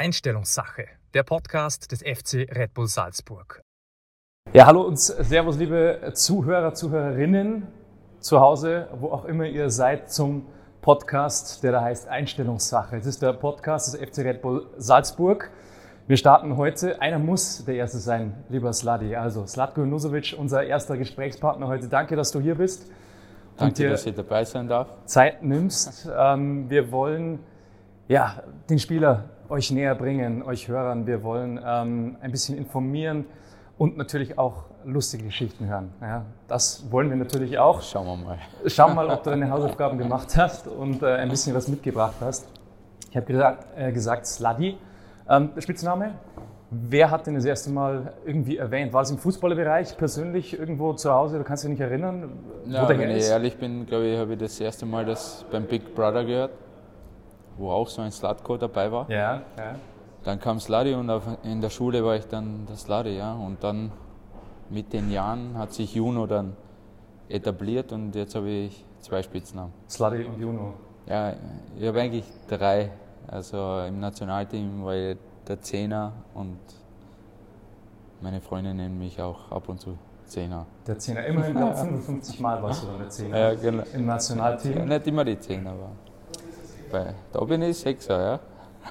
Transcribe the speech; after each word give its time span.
Einstellungssache, 0.00 0.86
der 1.12 1.24
Podcast 1.24 1.92
des 1.92 2.00
FC 2.00 2.48
Red 2.56 2.72
Bull 2.72 2.86
Salzburg. 2.86 3.60
Ja, 4.54 4.64
hallo 4.64 4.80
und 4.80 4.98
Servus, 4.98 5.58
liebe 5.58 6.12
Zuhörer, 6.14 6.72
Zuhörerinnen 6.72 7.66
zu 8.18 8.40
Hause, 8.40 8.88
wo 8.98 9.08
auch 9.08 9.26
immer 9.26 9.44
ihr 9.44 9.68
seid, 9.68 10.10
zum 10.10 10.46
Podcast, 10.80 11.62
der 11.62 11.72
da 11.72 11.82
heißt 11.82 12.08
Einstellungssache. 12.08 12.96
Es 12.96 13.04
ist 13.04 13.20
der 13.20 13.34
Podcast 13.34 13.92
des 13.92 14.00
FC 14.00 14.20
Red 14.20 14.40
Bull 14.40 14.68
Salzburg. 14.78 15.50
Wir 16.06 16.16
starten 16.16 16.56
heute. 16.56 17.02
Einer 17.02 17.18
muss 17.18 17.62
der 17.66 17.74
Erste 17.74 17.98
sein, 17.98 18.42
lieber 18.48 18.72
Sladi. 18.72 19.14
Also 19.16 19.46
Slatko 19.46 19.84
Nusovic, 19.84 20.34
unser 20.38 20.64
erster 20.64 20.96
Gesprächspartner 20.96 21.66
heute. 21.66 21.88
Danke, 21.88 22.16
dass 22.16 22.32
du 22.32 22.40
hier 22.40 22.54
bist. 22.54 22.90
Danke, 23.58 23.90
dass 23.90 24.06
ich 24.06 24.14
dabei 24.14 24.46
sein 24.46 24.66
darf. 24.66 24.88
Zeit 25.04 25.42
nimmst. 25.42 26.08
Ähm, 26.16 26.70
wir 26.70 26.90
wollen 26.90 27.40
ja, 28.08 28.42
den 28.70 28.78
Spieler 28.78 29.28
euch 29.50 29.70
näher 29.70 29.94
bringen, 29.94 30.42
euch 30.42 30.68
Hörern. 30.68 31.06
Wir 31.06 31.22
wollen 31.22 31.60
ähm, 31.64 32.16
ein 32.20 32.30
bisschen 32.30 32.56
informieren 32.56 33.24
und 33.78 33.96
natürlich 33.96 34.38
auch 34.38 34.64
lustige 34.84 35.24
Geschichten 35.24 35.66
hören. 35.66 35.92
Ja, 36.00 36.24
das 36.48 36.90
wollen 36.90 37.10
wir 37.10 37.16
natürlich 37.16 37.58
auch. 37.58 37.82
Schauen 37.82 38.06
wir 38.06 38.16
mal. 38.16 38.38
Schauen 38.66 38.94
mal, 38.94 39.08
ob 39.08 39.22
du 39.22 39.30
deine 39.30 39.50
Hausaufgaben 39.50 39.98
gemacht 39.98 40.36
hast 40.36 40.68
und 40.68 41.02
äh, 41.02 41.16
ein 41.16 41.28
bisschen 41.28 41.54
was 41.54 41.68
mitgebracht 41.68 42.16
hast. 42.20 42.48
Ich 43.10 43.16
habe 43.16 43.26
gesagt, 43.26 43.66
äh, 43.76 43.92
gesagt 43.92 44.26
Sladi. 44.26 44.78
Ähm, 45.28 45.50
Spitzname? 45.58 46.14
Wer 46.70 47.10
hat 47.10 47.26
den 47.26 47.34
das 47.34 47.44
erste 47.44 47.70
Mal 47.70 48.12
irgendwie 48.24 48.56
erwähnt? 48.56 48.92
War 48.92 49.02
es 49.02 49.10
im 49.10 49.18
Fußballerbereich 49.18 49.96
persönlich 49.96 50.56
irgendwo 50.56 50.92
zu 50.92 51.12
Hause? 51.12 51.38
Du 51.38 51.44
kannst 51.44 51.64
dich 51.64 51.70
nicht 51.70 51.80
erinnern, 51.80 52.30
ja, 52.66 52.88
wenn 52.88 53.00
ich 53.10 53.24
ehrlich 53.24 53.56
bin, 53.56 53.86
glaube 53.86 54.06
ich, 54.06 54.18
habe 54.18 54.34
ich 54.34 54.38
das 54.38 54.60
erste 54.60 54.86
Mal 54.86 55.04
das 55.04 55.44
beim 55.50 55.64
Big 55.64 55.94
Brother 55.96 56.24
gehört, 56.24 56.52
wo 57.56 57.70
auch 57.70 57.88
so 57.88 58.02
ein 58.02 58.12
Slatko 58.12 58.56
dabei 58.56 58.90
war. 58.90 59.10
Ja, 59.10 59.42
ja. 59.56 59.74
Dann 60.22 60.38
kam 60.38 60.60
Sladi 60.60 60.94
und 60.94 61.10
in 61.44 61.60
der 61.60 61.70
Schule 61.70 62.04
war 62.04 62.16
ich 62.16 62.26
dann 62.26 62.66
der 62.66 62.76
Sladi, 62.76 63.16
ja. 63.16 63.32
Und 63.34 63.62
dann 63.64 63.90
mit 64.68 64.92
den 64.92 65.10
Jahren 65.10 65.56
hat 65.56 65.72
sich 65.72 65.94
Juno 65.94 66.26
dann 66.26 66.56
etabliert 67.28 67.92
und 67.92 68.14
jetzt 68.14 68.34
habe 68.34 68.48
ich 68.48 68.84
zwei 69.00 69.22
Spitznamen. 69.22 69.72
Sladi 69.88 70.24
und 70.24 70.38
Juno. 70.38 70.74
Ja, 71.06 71.32
ich 71.78 71.86
habe 71.86 72.00
eigentlich 72.00 72.24
drei. 72.48 72.90
Also 73.26 73.82
im 73.86 74.00
Nationalteam 74.00 74.84
war 74.84 74.94
ich 74.94 75.16
der 75.46 75.60
Zehner 75.60 76.12
und 76.34 76.58
meine 78.20 78.40
Freunde 78.40 78.74
nennen 78.74 78.98
mich 78.98 79.20
auch 79.20 79.50
ab 79.50 79.68
und 79.68 79.80
zu 79.80 79.96
Zehner. 80.26 80.66
Der 80.86 80.98
Zehner, 80.98 81.24
immerhin 81.26 81.56
55 81.56 82.40
Mal 82.40 82.62
warst 82.62 82.82
du 82.82 82.86
dann 82.88 82.98
der 82.98 83.08
Zehner 83.08 83.38
ja, 83.52 83.54
genau. 83.54 83.82
im 83.92 84.06
Nationalteam. 84.06 84.78
Ja, 84.78 84.84
nicht 84.84 85.06
immer 85.06 85.24
die 85.24 85.38
Zehner, 85.38 85.70
aber 85.70 85.90
bei, 86.90 87.14
da 87.32 87.44
bin 87.44 87.62
ich 87.62 87.78
Sechser, 87.78 88.20
ja. 88.20 88.40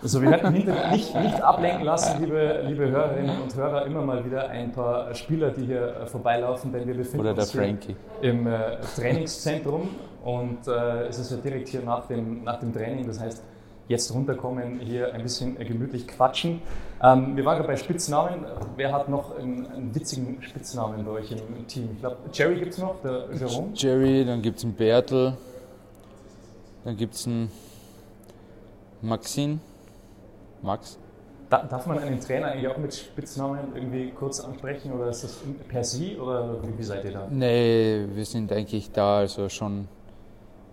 Also 0.02 0.22
wir 0.22 0.31
werden 0.31 0.53
nicht, 0.53 0.67
nicht 0.67 1.42
ablenken 1.42 1.83
lassen, 1.83 2.22
liebe, 2.22 2.64
liebe 2.67 2.89
Hörerinnen 2.89 3.41
und 3.41 3.56
Hörer, 3.56 3.86
immer 3.86 4.02
mal 4.02 4.23
wieder 4.23 4.47
ein 4.50 4.72
paar 4.72 5.14
Spieler, 5.16 5.50
die 5.50 5.66
hier 5.66 6.02
äh, 6.02 6.06
vorbeilaufen, 6.06 6.72
denn 6.72 6.88
wir 6.88 6.95
befinden 6.95 7.19
Oder 7.19 7.33
der 7.33 7.44
uns 7.44 7.52
Frankie. 7.52 7.95
im 8.22 8.47
äh, 8.47 8.78
Trainingszentrum 8.95 9.89
und 10.23 10.67
äh, 10.67 11.08
es 11.08 11.19
ist 11.19 11.31
ja 11.31 11.38
direkt 11.38 11.69
hier 11.69 11.81
nach 11.81 12.06
dem, 12.08 12.44
nach 12.44 12.59
dem 12.59 12.73
Training, 12.73 13.08
das 13.08 13.19
heißt 13.19 13.44
jetzt 13.89 14.13
runterkommen, 14.13 14.80
hier 14.80 15.13
ein 15.13 15.23
bisschen 15.23 15.58
gemütlich 15.58 16.08
quatschen. 16.08 16.61
Ähm, 17.02 17.36
wir 17.36 17.44
waren 17.44 17.58
gerade 17.58 17.69
bei 17.69 17.75
Spitznamen. 17.75 18.45
Wer 18.75 18.94
hat 18.94 19.09
noch 19.09 19.38
einen, 19.38 19.66
einen 19.66 19.95
witzigen 19.95 20.41
Spitznamen 20.44 21.03
bei 21.03 21.11
euch 21.11 21.31
im 21.31 21.67
Team? 21.67 21.89
Ich 21.94 22.00
glaube, 22.00 22.17
Jerry 22.31 22.59
gibt 22.59 22.73
es 22.73 22.78
noch, 22.78 23.02
der 23.02 23.25
Jerome. 23.34 23.69
Jerry, 23.73 24.23
dann 24.25 24.44
gibt 24.44 24.59
es 24.59 24.63
einen 24.63 24.75
Bertel, 24.75 25.36
dann 26.86 26.95
gibt 26.95 27.16
es 27.16 27.25
einen 27.25 27.52
Maxine. 29.02 29.59
Max? 30.62 30.97
Da, 31.50 31.63
darf 31.63 31.88
man 31.88 31.97
einen 31.97 32.19
Trainer 32.19 32.47
eigentlich 32.47 32.68
auch 32.68 32.78
mit 32.78 32.94
Spitznamen 32.94 33.73
irgendwie 33.73 34.12
kurz 34.12 34.40
ansprechen 34.40 34.91
oder 34.91 35.09
ist 35.09 35.23
das 35.23 35.38
per 35.68 35.84
Sie 35.84 36.16
oder 36.18 36.57
wie, 36.78 36.84
seid 36.84 37.06
ihr 37.06 37.12
da? 37.12 37.28
Nee, 37.29 38.06
wir 38.13 38.25
sind 38.25 38.51
eigentlich 38.51 38.91
da, 38.91 39.19
also 39.19 39.50
schon. 39.50 39.88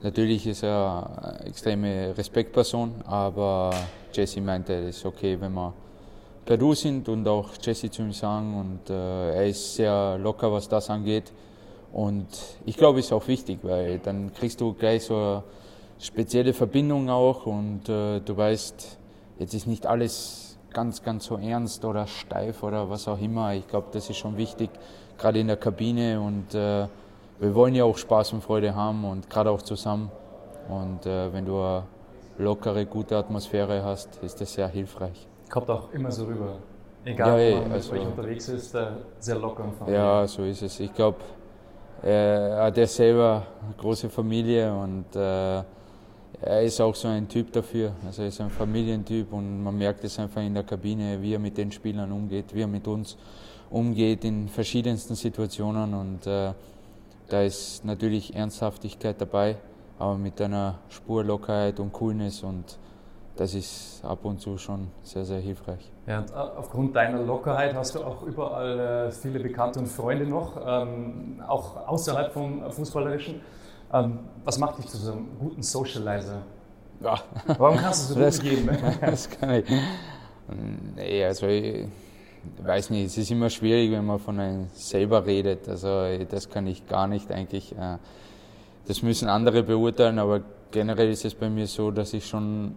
Natürlich 0.02 0.46
ist 0.46 0.62
er 0.62 1.38
eine 1.38 1.46
extreme 1.46 2.16
Respektperson, 2.16 2.96
aber 3.06 3.70
Jesse 4.12 4.42
meinte, 4.42 4.74
es 4.74 4.98
ist 4.98 5.06
okay, 5.06 5.40
wenn 5.40 5.54
wir 5.54 5.72
per 6.46 6.56
Du 6.56 6.74
sind 6.74 7.08
und 7.08 7.26
auch 7.26 7.50
Jesse 7.60 7.90
zu 7.90 8.02
ihm 8.02 8.12
sagen. 8.12 8.58
Und 8.58 8.90
äh, 8.90 9.34
er 9.34 9.46
ist 9.46 9.74
sehr 9.74 10.16
locker, 10.18 10.50
was 10.52 10.68
das 10.68 10.88
angeht. 10.88 11.32
Und 11.92 12.28
ich 12.64 12.76
glaube, 12.76 13.00
es 13.00 13.06
ist 13.06 13.12
auch 13.12 13.26
wichtig, 13.26 13.58
weil 13.62 13.98
dann 13.98 14.32
kriegst 14.32 14.60
du 14.60 14.74
gleich 14.74 15.04
so 15.04 15.42
spezielle 15.98 16.52
Verbindung 16.52 17.08
auch 17.10 17.46
und 17.46 17.88
äh, 17.88 18.20
du 18.20 18.36
weißt, 18.36 18.98
Jetzt 19.38 19.52
ist 19.52 19.66
nicht 19.66 19.86
alles 19.86 20.58
ganz, 20.72 21.02
ganz 21.02 21.26
so 21.26 21.36
ernst 21.36 21.84
oder 21.84 22.06
steif 22.06 22.62
oder 22.62 22.88
was 22.88 23.06
auch 23.06 23.20
immer. 23.20 23.54
Ich 23.54 23.66
glaube, 23.66 23.88
das 23.92 24.08
ist 24.08 24.16
schon 24.16 24.36
wichtig, 24.36 24.70
gerade 25.18 25.40
in 25.40 25.48
der 25.48 25.56
Kabine. 25.56 26.20
Und 26.20 26.54
äh, 26.54 26.86
wir 27.38 27.54
wollen 27.54 27.74
ja 27.74 27.84
auch 27.84 27.98
Spaß 27.98 28.32
und 28.32 28.42
Freude 28.42 28.74
haben 28.74 29.04
und 29.04 29.28
gerade 29.28 29.50
auch 29.50 29.60
zusammen. 29.60 30.10
Und 30.68 31.04
äh, 31.04 31.32
wenn 31.32 31.44
du 31.44 31.60
eine 31.60 31.82
lockere, 32.38 32.86
gute 32.86 33.16
Atmosphäre 33.16 33.84
hast, 33.84 34.16
ist 34.22 34.40
das 34.40 34.54
sehr 34.54 34.68
hilfreich. 34.68 35.28
Kommt 35.50 35.68
auch 35.70 35.92
immer 35.92 36.10
so 36.10 36.24
rüber. 36.24 36.56
Egal, 37.04 37.40
ja, 37.40 37.56
wo 37.56 37.62
man 37.62 37.72
also, 37.72 37.94
unterwegs 37.94 38.48
ist, 38.48 38.74
äh, 38.74 38.86
sehr 39.20 39.36
locker 39.36 39.64
und. 39.64 39.92
Ja, 39.92 40.26
so 40.26 40.42
ist 40.42 40.62
es. 40.62 40.80
Ich 40.80 40.92
glaube, 40.92 41.18
er 42.02 42.64
hat 42.64 42.76
ja 42.76 42.86
selber 42.86 43.46
eine 43.62 43.74
große 43.76 44.08
Familie 44.08 44.74
und 44.74 45.14
äh, 45.14 45.62
er 46.40 46.62
ist 46.62 46.80
auch 46.80 46.94
so 46.94 47.08
ein 47.08 47.28
Typ 47.28 47.52
dafür. 47.52 47.92
Also 48.04 48.22
er 48.22 48.28
ist 48.28 48.40
ein 48.40 48.50
Familientyp 48.50 49.32
und 49.32 49.62
man 49.62 49.76
merkt 49.76 50.04
es 50.04 50.18
einfach 50.18 50.42
in 50.42 50.54
der 50.54 50.64
Kabine, 50.64 51.20
wie 51.20 51.34
er 51.34 51.38
mit 51.38 51.56
den 51.56 51.72
Spielern 51.72 52.12
umgeht, 52.12 52.54
wie 52.54 52.62
er 52.62 52.66
mit 52.66 52.86
uns 52.86 53.16
umgeht 53.70 54.24
in 54.24 54.48
verschiedensten 54.48 55.14
Situationen 55.14 55.94
und 55.94 56.26
äh, 56.26 56.52
da 57.28 57.42
ist 57.42 57.84
natürlich 57.84 58.34
Ernsthaftigkeit 58.34 59.20
dabei, 59.20 59.56
aber 59.98 60.16
mit 60.16 60.40
einer 60.40 60.78
Spur 60.88 61.24
Lockerheit 61.24 61.80
und 61.80 61.92
Coolness 61.92 62.44
und 62.44 62.78
das 63.36 63.54
ist 63.54 64.02
ab 64.04 64.24
und 64.24 64.40
zu 64.40 64.56
schon 64.56 64.88
sehr, 65.02 65.24
sehr 65.24 65.40
hilfreich. 65.40 65.90
Ja, 66.06 66.20
und 66.20 66.30
äh, 66.30 66.34
aufgrund 66.34 66.94
deiner 66.96 67.20
Lockerheit 67.22 67.74
hast 67.74 67.94
du 67.94 68.04
auch 68.04 68.22
überall 68.22 69.08
äh, 69.08 69.10
viele 69.10 69.40
Bekannte 69.40 69.80
und 69.80 69.86
Freunde 69.86 70.26
noch, 70.26 70.56
ähm, 70.64 71.42
auch 71.46 71.88
außerhalb 71.88 72.32
vom 72.32 72.70
Fußballerischen. 72.70 73.40
Ähm, 73.92 74.18
was 74.44 74.58
macht 74.58 74.78
dich 74.78 74.86
zu 74.86 74.96
so 74.96 75.12
einem 75.12 75.38
guten 75.38 75.62
Socializer? 75.62 76.42
Ja. 77.00 77.20
Warum 77.58 77.76
kannst 77.76 78.10
du 78.10 78.14
so 78.14 78.20
das, 78.20 78.40
gut 78.40 78.50
geben? 78.50 78.70
das 79.00 79.28
kann 79.30 79.50
ich. 79.50 79.64
Nee, 80.94 81.24
also 81.24 81.46
ich 81.46 81.88
weiß 82.62 82.90
nicht, 82.90 83.06
es 83.06 83.18
ist 83.18 83.30
immer 83.30 83.50
schwierig, 83.50 83.90
wenn 83.90 84.04
man 84.04 84.18
von 84.18 84.38
einem 84.38 84.68
selber 84.72 85.26
redet. 85.26 85.68
Also 85.68 85.88
das 86.28 86.48
kann 86.48 86.66
ich 86.66 86.86
gar 86.86 87.06
nicht 87.06 87.30
eigentlich. 87.30 87.72
Äh, 87.72 87.98
das 88.86 89.02
müssen 89.02 89.28
andere 89.28 89.62
beurteilen, 89.62 90.18
aber 90.18 90.42
generell 90.70 91.10
ist 91.10 91.24
es 91.24 91.34
bei 91.34 91.50
mir 91.50 91.66
so, 91.66 91.90
dass 91.90 92.12
ich 92.12 92.26
schon, 92.26 92.76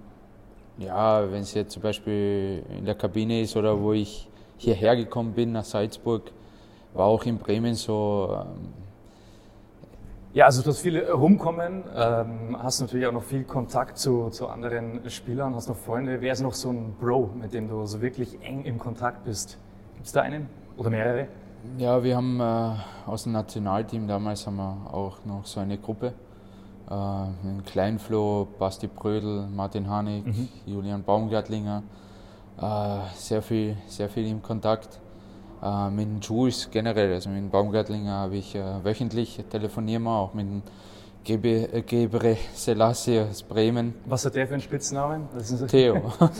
ja, 0.80 1.32
wenn 1.32 1.42
es 1.42 1.54
jetzt 1.54 1.74
zum 1.74 1.84
Beispiel 1.84 2.64
in 2.78 2.86
der 2.86 2.96
Kabine 2.96 3.42
ist 3.42 3.56
oder 3.56 3.80
wo 3.80 3.94
ich 3.94 4.28
hierher 4.58 4.96
gekommen 4.96 5.34
bin 5.34 5.52
nach 5.52 5.66
Salzburg, 5.66 6.32
war 6.94 7.06
auch 7.06 7.24
in 7.26 7.38
Bremen 7.38 7.76
so, 7.76 8.36
ähm, 8.42 8.74
ja, 10.40 10.46
also 10.46 10.62
du 10.62 10.70
hast 10.70 10.80
viele 10.80 11.12
rumkommen, 11.12 11.84
ähm, 11.94 12.56
hast 12.64 12.80
natürlich 12.80 13.06
auch 13.06 13.12
noch 13.12 13.24
viel 13.24 13.44
Kontakt 13.44 13.98
zu, 13.98 14.30
zu 14.30 14.48
anderen 14.48 15.02
Spielern, 15.10 15.54
hast 15.54 15.68
noch 15.68 15.76
Freunde. 15.76 16.22
Wer 16.22 16.32
ist 16.32 16.42
noch 16.42 16.54
so 16.54 16.70
ein 16.70 16.96
Bro, 16.98 17.32
mit 17.36 17.54
dem 17.54 17.68
du 17.68 17.86
so 17.86 18.02
wirklich 18.02 18.42
eng 18.42 18.64
im 18.64 18.80
Kontakt 18.80 19.26
bist? 19.26 19.58
Gibt 19.96 20.08
es 20.08 20.14
da 20.14 20.22
einen 20.22 20.48
oder 20.78 20.92
mehrere? 20.92 21.28
Ja, 21.78 22.02
wir 22.02 22.16
haben 22.16 22.40
äh, 22.40 22.74
aus 23.06 23.24
dem 23.24 23.34
Nationalteam 23.34 24.08
damals 24.08 24.48
haben 24.48 24.56
wir 24.56 24.78
auch 24.94 25.18
noch 25.26 25.46
so 25.46 25.60
eine 25.60 25.78
Gruppe. 25.78 26.14
Äh, 26.90 27.62
Kleinflo, 27.66 28.48
Basti 28.58 28.88
Brödel, 28.88 29.46
Martin 29.54 29.90
Hanig, 29.90 30.26
mhm. 30.26 30.48
Julian 30.66 31.04
Baumgartlinger. 31.04 31.84
Äh, 32.62 32.98
sehr 33.14 33.42
viel, 33.42 33.76
sehr 33.88 34.08
viel 34.08 34.26
im 34.26 34.42
Kontakt. 34.42 35.02
Äh, 35.62 35.90
mit 35.90 36.06
den 36.06 36.22
Jules 36.22 36.70
generell, 36.72 37.14
also 37.14 37.30
mit 37.30 37.40
dem 37.40 37.50
Baumgartlinger 37.50 38.14
habe 38.14 38.38
ich 38.38 38.56
äh, 38.56 38.84
wöchentlich 38.84 39.44
telefonieren 39.50 40.04
wir 40.04 40.12
auch 40.12 40.34
mit 40.34 40.48
dem 40.48 40.62
Gebre, 41.24 41.74
äh, 41.74 41.82
Gebre 41.82 42.38
Selassie 42.54 43.20
aus 43.20 43.44
Bremen. 43.44 43.94
Was 44.06 44.26
hat 44.26 44.36
der 44.36 44.48
für 44.48 44.54
einen 44.54 44.62
Spitznamen? 44.62 45.28
Theo. 45.68 45.96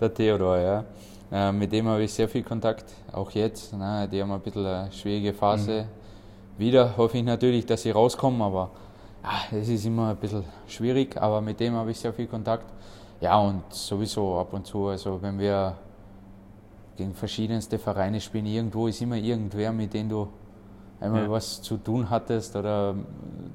der 0.00 0.14
Theodor, 0.14 0.58
ja. 0.58 0.84
Äh, 1.32 1.50
mit 1.52 1.72
dem 1.72 1.88
habe 1.88 2.02
ich 2.02 2.12
sehr 2.12 2.28
viel 2.28 2.42
Kontakt, 2.42 2.84
auch 3.10 3.30
jetzt. 3.30 3.72
Ne? 3.72 4.06
Die 4.12 4.20
haben 4.20 4.30
ein 4.30 4.40
bisschen 4.40 4.66
eine 4.66 4.92
schwierige 4.92 5.32
Phase. 5.32 5.82
Mhm. 5.82 6.58
Wieder 6.58 6.96
hoffe 6.96 7.16
ich 7.16 7.24
natürlich, 7.24 7.64
dass 7.64 7.82
sie 7.82 7.90
rauskommen, 7.90 8.42
aber 8.42 8.70
es 9.50 9.68
ist 9.68 9.86
immer 9.86 10.10
ein 10.10 10.16
bisschen 10.16 10.44
schwierig. 10.68 11.16
Aber 11.16 11.40
mit 11.40 11.58
dem 11.58 11.74
habe 11.74 11.90
ich 11.90 11.98
sehr 11.98 12.12
viel 12.12 12.26
Kontakt. 12.26 12.66
Ja, 13.20 13.38
und 13.38 13.62
sowieso 13.70 14.38
ab 14.38 14.52
und 14.52 14.66
zu, 14.66 14.88
also 14.88 15.20
wenn 15.22 15.38
wir 15.38 15.74
gegen 16.96 17.14
verschiedenste 17.14 17.78
Vereine 17.78 18.20
spielen. 18.20 18.46
Irgendwo 18.46 18.86
ist 18.86 19.00
immer 19.00 19.16
irgendwer, 19.16 19.72
mit 19.72 19.94
dem 19.94 20.08
du 20.08 20.28
einmal 21.00 21.24
ja. 21.24 21.30
was 21.30 21.60
zu 21.62 21.76
tun 21.76 22.08
hattest 22.10 22.56
oder 22.56 22.94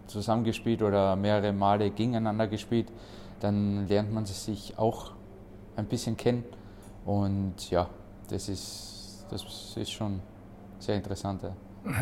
zusammengespielt 0.07 0.81
oder 0.81 1.15
mehrere 1.15 1.53
Male 1.53 1.89
gegeneinander 1.91 2.47
gespielt. 2.47 2.91
Dann 3.39 3.87
lernt 3.87 4.13
man 4.13 4.25
sich 4.25 4.77
auch 4.77 5.11
ein 5.75 5.85
bisschen 5.85 6.17
kennen. 6.17 6.43
Und 7.05 7.69
ja, 7.69 7.89
das 8.29 8.49
ist, 8.49 9.25
das 9.31 9.75
ist 9.77 9.91
schon 9.91 10.19
sehr 10.79 10.95
interessant. 10.95 11.41
Ja. 11.43 11.53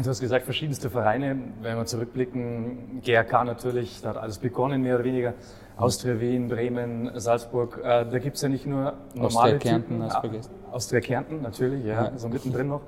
Du 0.01 0.09
hast 0.09 0.19
gesagt, 0.19 0.45
verschiedenste 0.45 0.89
Vereine. 0.89 1.37
Wenn 1.61 1.77
wir 1.77 1.85
zurückblicken, 1.85 3.01
GRK 3.03 3.43
natürlich, 3.43 4.01
da 4.01 4.09
hat 4.09 4.17
alles 4.17 4.39
begonnen, 4.39 4.81
mehr 4.81 4.95
oder 4.95 5.03
weniger. 5.03 5.33
Austria 5.77 6.19
Wien, 6.19 6.47
Bremen, 6.47 7.11
Salzburg. 7.19 7.79
Äh, 7.83 8.05
da 8.09 8.17
gibt 8.17 8.37
es 8.37 8.41
ja 8.41 8.49
nicht 8.49 8.65
nur 8.65 8.93
normale 9.13 9.55
Austria 9.55 9.57
Kärnten, 9.59 9.93
Typen. 9.93 10.03
hast 10.03 10.15
du 10.15 10.21
vergessen. 10.21 10.51
Austria 10.71 10.99
Kärnten, 11.01 11.41
natürlich, 11.41 11.85
ja, 11.85 12.11
so 12.17 12.29
mittendrin 12.29 12.67
noch. 12.67 12.81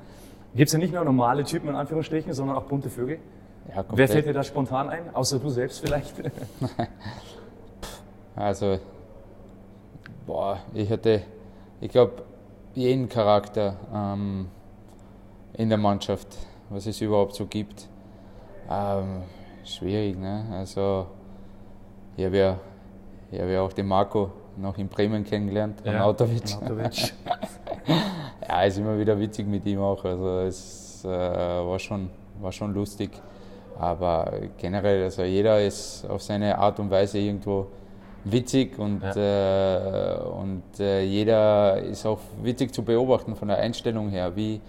Gibt 0.56 0.68
es 0.68 0.74
ja 0.74 0.80
nicht 0.80 0.94
nur 0.94 1.04
normale 1.04 1.44
Typen 1.44 1.70
in 1.70 1.76
Anführungsstrichen, 1.76 2.34
sondern 2.34 2.58
auch 2.58 2.64
bunte 2.64 2.90
Vögel. 2.90 3.20
Ja, 3.74 3.86
Wer 3.92 4.08
fällt 4.08 4.26
dir 4.26 4.34
da 4.34 4.44
spontan 4.44 4.90
ein? 4.90 5.14
Außer 5.14 5.40
du 5.40 5.50
selbst 5.50 5.80
vielleicht? 5.80 6.14
Also, 8.36 8.80
boah, 10.26 10.60
ich 10.74 10.90
hatte, 10.90 11.24
ich 11.82 11.90
glaube, 11.90 12.24
jeden 12.74 13.10
Charakter 13.10 13.76
ähm, 13.94 14.48
in 15.56 15.68
der 15.68 15.78
Mannschaft, 15.78 16.38
was 16.70 16.86
es 16.86 17.02
überhaupt 17.02 17.36
so 17.36 17.46
gibt. 17.48 17.90
Ähm, 18.72 19.24
schwierig, 19.66 20.18
ne? 20.18 20.46
Also, 20.54 21.08
ich 22.16 22.24
habe 22.24 22.38
ja, 22.38 22.60
ich 23.30 23.42
hab 23.42 23.50
ja 23.50 23.62
auch 23.62 23.74
den 23.74 23.88
Marco 23.88 24.32
noch 24.56 24.78
in 24.78 24.88
Bremen 24.88 25.26
kennengelernt, 25.26 25.82
ja, 25.84 26.04
Autowitsch. 26.04 26.56
Arnautovic. 26.56 27.14
Ja, 28.48 28.64
ist 28.64 28.78
immer 28.78 28.98
wieder 28.98 29.20
witzig 29.20 29.48
mit 29.48 29.66
ihm 29.66 29.80
auch. 29.82 30.04
Also 30.04 30.40
es 30.40 31.04
äh, 31.06 31.08
war, 31.08 31.78
schon, 31.78 32.10
war 32.42 32.52
schon 32.52 32.74
lustig. 32.74 33.12
Aber 33.78 34.32
generell, 34.58 35.04
also 35.04 35.24
jeder 35.24 35.62
ist 35.62 36.06
auf 36.10 36.22
seine 36.22 36.58
Art 36.58 36.80
und 36.80 36.90
Weise 36.90 37.20
irgendwo 37.20 37.68
witzig 38.24 38.78
und, 38.78 39.04
äh, 39.04 40.18
und 40.18 40.64
äh, 40.80 41.04
jeder 41.04 41.78
ist 41.82 42.06
auch 42.06 42.20
witzig 42.42 42.74
zu 42.74 42.84
beobachten 42.84 43.36
von 43.36 43.48
der 43.48 43.58
Einstellung 43.58 44.10
her, 44.10 44.36
wie, 44.36 44.60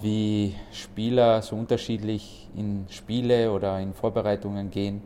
wie 0.00 0.54
Spieler 0.72 1.42
so 1.42 1.56
unterschiedlich 1.56 2.48
in 2.56 2.86
Spiele 2.88 3.52
oder 3.52 3.80
in 3.80 3.92
Vorbereitungen 3.92 4.70
gehen. 4.70 5.02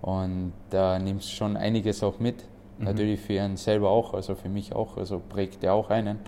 Und 0.00 0.52
da 0.70 0.98
nimmst 0.98 1.30
du 1.30 1.34
schon 1.34 1.56
einiges 1.56 2.02
auch 2.02 2.18
mit. 2.18 2.44
Natürlich 2.78 3.20
für 3.20 3.40
einen 3.40 3.56
selber 3.56 3.90
auch, 3.90 4.12
also 4.12 4.34
für 4.34 4.50
mich 4.50 4.74
auch, 4.74 4.96
also 4.98 5.20
prägt 5.26 5.64
er 5.64 5.72
auch 5.74 5.88
einen 5.88 6.20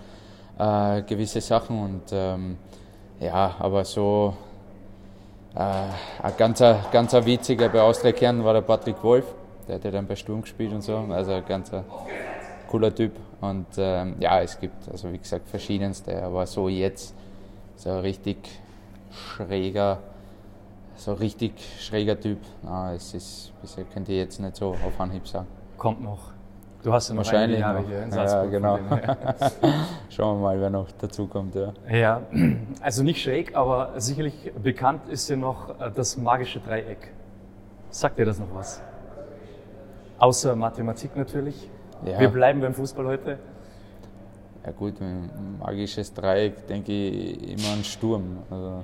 äh, 0.58 1.02
gewisse 1.02 1.40
Sachen 1.40 1.80
und 1.82 2.02
ähm, 2.12 2.58
ja, 3.20 3.54
aber 3.58 3.84
so 3.84 4.34
äh, 5.54 5.58
ein 5.60 6.36
ganzer, 6.36 6.84
ganzer 6.92 7.24
witziger 7.24 7.68
bei 7.68 7.80
Austria 7.80 8.12
Kern 8.12 8.44
war 8.44 8.54
der 8.54 8.62
Patrick 8.62 9.02
Wolf, 9.02 9.26
der 9.66 9.76
hat 9.76 9.84
ja 9.84 9.90
dann 9.90 10.06
bei 10.06 10.16
Sturm 10.16 10.42
gespielt 10.42 10.72
und 10.72 10.82
so, 10.82 10.96
also 10.96 11.32
ein 11.32 11.44
ganzer 11.46 11.84
cooler 12.68 12.94
Typ 12.94 13.12
und 13.40 13.66
ähm, 13.76 14.16
ja, 14.20 14.40
es 14.40 14.58
gibt 14.58 14.88
also 14.90 15.12
wie 15.12 15.18
gesagt 15.18 15.48
verschiedenste, 15.48 16.22
aber 16.22 16.46
so 16.46 16.68
jetzt 16.68 17.14
so 17.76 17.90
ein 17.90 17.98
richtig 18.00 18.38
schräger, 19.10 19.98
so 20.96 21.12
richtig 21.14 21.52
schräger 21.78 22.18
Typ, 22.18 22.38
ah, 22.66 22.92
es 22.92 23.14
ist, 23.14 23.52
bisher 23.62 23.84
könnt 23.84 24.08
ihr 24.08 24.16
jetzt 24.16 24.40
nicht 24.40 24.56
so 24.56 24.70
auf 24.70 25.00
Anhieb 25.00 25.26
sagen. 25.26 25.46
Kommt 25.76 26.02
noch. 26.02 26.37
Du 26.82 26.92
hast 26.92 27.08
ja 27.08 27.14
noch 27.14 27.24
Wahrscheinlich 27.24 27.58
Jahre 27.60 27.80
noch. 27.80 27.88
hier 27.88 28.02
in 28.04 28.10
Ja, 28.10 28.28
Salzburg. 28.28 28.42
von 28.44 28.50
genau. 28.52 28.78
Schauen 30.10 30.38
wir 30.38 30.42
mal, 30.42 30.60
wer 30.60 30.70
noch 30.70 30.90
dazukommt. 30.92 31.54
Ja. 31.56 31.72
Ja, 31.90 32.22
also 32.80 33.02
nicht 33.02 33.20
schräg, 33.20 33.56
aber 33.56 33.92
sicherlich 34.00 34.52
bekannt 34.62 35.08
ist 35.08 35.28
ja 35.28 35.36
noch 35.36 35.70
äh, 35.80 35.90
das 35.94 36.16
magische 36.16 36.60
Dreieck. 36.60 37.12
Sagt 37.90 38.18
dir 38.18 38.26
das 38.26 38.38
noch 38.38 38.54
was? 38.54 38.80
Außer 40.18 40.54
Mathematik 40.54 41.16
natürlich. 41.16 41.68
Ja. 42.04 42.20
Wir 42.20 42.28
bleiben 42.28 42.60
beim 42.60 42.74
Fußball 42.74 43.06
heute. 43.06 43.38
Ja 44.64 44.72
gut, 44.72 44.94
magisches 45.58 46.12
Dreieck 46.12 46.66
denke 46.68 46.92
ich 46.92 47.50
immer 47.58 47.72
an 47.74 47.82
Sturm. 47.84 48.38
Also, 48.50 48.82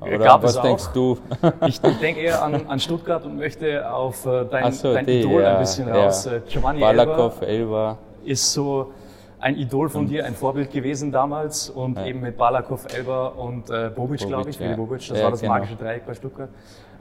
oder 0.00 0.18
Gab 0.18 0.42
was 0.42 0.56
es 0.56 0.62
denkst 0.62 0.88
auch. 0.88 0.92
du? 0.92 1.18
Ich, 1.66 1.82
ich 1.84 1.98
denke 1.98 2.20
eher 2.20 2.42
an, 2.42 2.66
an 2.66 2.80
Stuttgart 2.80 3.24
und 3.24 3.36
möchte 3.36 3.90
auf 3.92 4.24
äh, 4.26 4.44
dein, 4.50 4.72
so, 4.72 4.94
dein 4.94 5.06
die, 5.06 5.20
Idol 5.20 5.42
ja, 5.42 5.54
ein 5.54 5.60
bisschen 5.60 5.88
ja. 5.88 6.04
raus. 6.04 6.26
Äh, 6.26 6.40
Giovanni 6.48 6.82
Elber 6.82 7.04
Balakov, 7.06 7.42
Elba. 7.42 7.98
ist 8.24 8.52
so 8.52 8.92
ein 9.40 9.56
Idol 9.56 9.88
von 9.88 10.06
dir, 10.06 10.24
ein 10.26 10.34
Vorbild 10.34 10.70
gewesen 10.70 11.12
damals 11.12 11.70
und 11.70 11.96
Ja. 11.96 12.06
eben 12.06 12.20
mit 12.20 12.36
Balakov, 12.36 12.86
Elber 12.94 13.38
und 13.38 13.70
äh, 13.70 13.90
Bobic, 13.94 14.26
glaube 14.26 14.50
ich, 14.50 14.58
Bobic, 14.58 14.70
ja. 14.70 14.76
Bobic, 14.76 15.08
das 15.08 15.22
war 15.22 15.30
das 15.30 15.40
genau. 15.40 15.54
magische 15.54 15.76
Dreieck 15.76 16.06
bei 16.06 16.14
Stuttgart. 16.14 16.50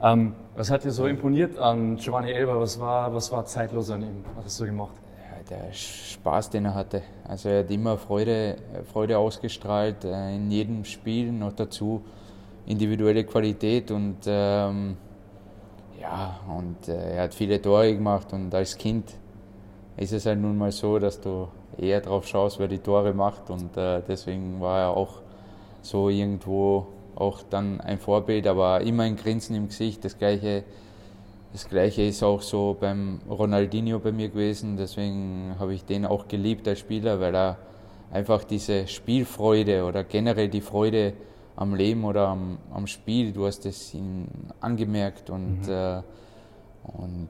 Ähm, 0.02 0.34
was 0.56 0.72
hat 0.72 0.84
dir 0.84 0.92
so 0.92 1.07
imponiert 1.07 1.57
an 1.57 1.98
Giovanni 1.98 2.31
Elber? 2.31 2.60
Was 2.60 2.80
war, 2.80 3.13
was 3.13 3.31
war 3.31 3.45
zeitlos 3.45 3.90
an 3.92 4.02
ihm? 4.02 4.24
Was 4.36 4.45
hast 4.45 4.60
du 4.62 4.66
gemacht? 4.66 4.94
Der 5.50 5.74
Spaß, 5.74 6.52
den 6.52 6.66
er 6.66 6.75
hatte. 6.75 7.02
Also 7.28 7.50
er 7.50 7.63
hat 7.63 7.72
immer 7.72 7.98
Freude, 7.98 8.57
Freude 8.94 9.18
ausgestrahlt 9.18 10.06
äh, 10.06 10.36
in 10.36 10.52
jedem 10.52 10.86
Spiel, 10.86 11.31
noch 11.31 11.54
dazu 11.54 12.04
individuelle 12.69 13.24
Qualität 13.25 13.92
und 13.92 14.18
ähm, 14.27 14.95
ja, 16.00 16.39
und 16.48 16.88
äh, 16.88 17.16
er 17.16 17.24
hat 17.24 17.33
viele 17.33 17.62
Tore 17.62 17.94
gemacht 17.94 18.31
und 18.31 18.54
als 18.54 18.77
Kind 18.77 19.16
ist 19.98 20.13
es 20.13 20.25
halt 20.25 20.39
nun 20.39 20.57
mal 20.57 20.71
so, 20.71 21.00
dass 21.00 21.19
du 21.19 21.50
eher 21.77 22.00
drauf 22.00 22.27
schaust, 22.27 22.60
wer 22.60 22.68
die 22.68 22.77
Tore 22.80 23.13
macht 23.13 23.50
und 23.50 23.75
äh, 23.75 24.01
deswegen 24.07 24.62
war 24.62 24.80
er 24.80 24.89
auch 24.92 25.21
so 25.81 26.10
irgendwo 26.10 26.88
auch 27.16 27.42
dann 27.50 27.81
ein 27.81 27.98
Vorbild, 27.98 28.48
aber 28.48 28.81
immer 28.81 29.04
ein 29.04 29.18
Grinsen 29.18 29.56
im 29.56 29.68
Gesicht, 29.68 30.06
das 30.06 30.18
gleiche 30.18 30.63
das 31.51 31.68
gleiche 31.68 32.04
ist 32.04 32.21
auch 32.21 32.44
so 32.44 32.77
beim 32.80 33.21
Ronaldinho 33.27 33.98
bei 33.98 34.12
mir 34.12 34.30
gewesen, 34.30 34.77
deswegen 34.77 35.56
habe 35.57 35.74
ich 35.74 35.83
den 35.83 36.06
auch 36.06 36.27
geliebt 36.27 36.68
als 36.68 36.77
Spieler, 36.77 37.19
weil 37.19 37.36
er 37.36 37.57
einfach 38.12 38.44
diese 38.44 38.88
Spielfreude 38.88 39.83
oder 39.83 40.04
generell 40.04 40.48
die 40.48 40.62
Freude 40.62 41.13
am 41.60 41.76
Leben 41.76 42.06
oder 42.06 42.30
am, 42.30 42.58
am 42.74 42.88
Spiel, 42.88 43.34
du 43.34 43.46
hast 43.46 43.66
es 43.66 43.94
ihm 43.94 44.28
angemerkt 44.62 45.30
und, 45.30 45.68
äh, 45.68 46.02
und 46.84 47.30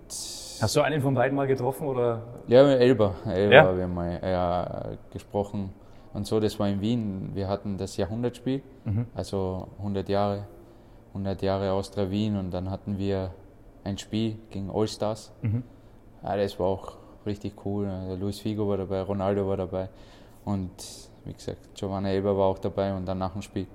Hast 0.61 0.75
du 0.75 0.81
einen 0.81 1.01
von 1.01 1.15
beiden 1.15 1.35
mal 1.35 1.47
getroffen 1.47 1.87
oder? 1.87 2.21
ja, 2.47 2.61
Elba, 2.69 3.15
Elba 3.25 3.53
Ja? 3.55 3.63
haben 3.65 3.77
wir 3.79 3.87
mal 3.87 4.19
ja, 4.21 4.89
gesprochen 5.11 5.71
und 6.13 6.27
so, 6.27 6.39
das 6.39 6.59
war 6.59 6.67
in 6.69 6.79
Wien, 6.79 7.31
wir 7.33 7.47
hatten 7.47 7.77
das 7.77 7.97
Jahrhundertspiel, 7.97 8.61
also 9.15 9.67
100 9.79 10.07
Jahre, 10.09 10.45
100 11.13 11.41
Jahre 11.41 11.71
Austria 11.71 12.09
Wien 12.11 12.37
und 12.37 12.51
dann 12.51 12.69
hatten 12.69 12.99
wir 12.99 13.31
ein 13.83 13.97
Spiel 13.97 14.37
gegen 14.51 14.69
Allstars. 14.69 15.31
Ja, 16.23 16.35
das 16.37 16.59
war 16.59 16.67
auch 16.67 16.97
richtig 17.25 17.53
cool. 17.65 17.87
Also 17.87 18.15
Luis 18.15 18.39
Figo 18.39 18.67
war 18.69 18.77
dabei, 18.77 19.01
Ronaldo 19.01 19.47
war 19.47 19.57
dabei 19.57 19.89
und 20.45 20.69
wie 21.25 21.33
gesagt, 21.33 21.73
Giovanna 21.73 22.09
Elber 22.09 22.37
war 22.37 22.45
auch 22.45 22.59
dabei 22.59 22.93
und 22.93 23.07
dann 23.07 23.17
nach 23.17 23.33
dem 23.33 23.41
Spiel. 23.41 23.65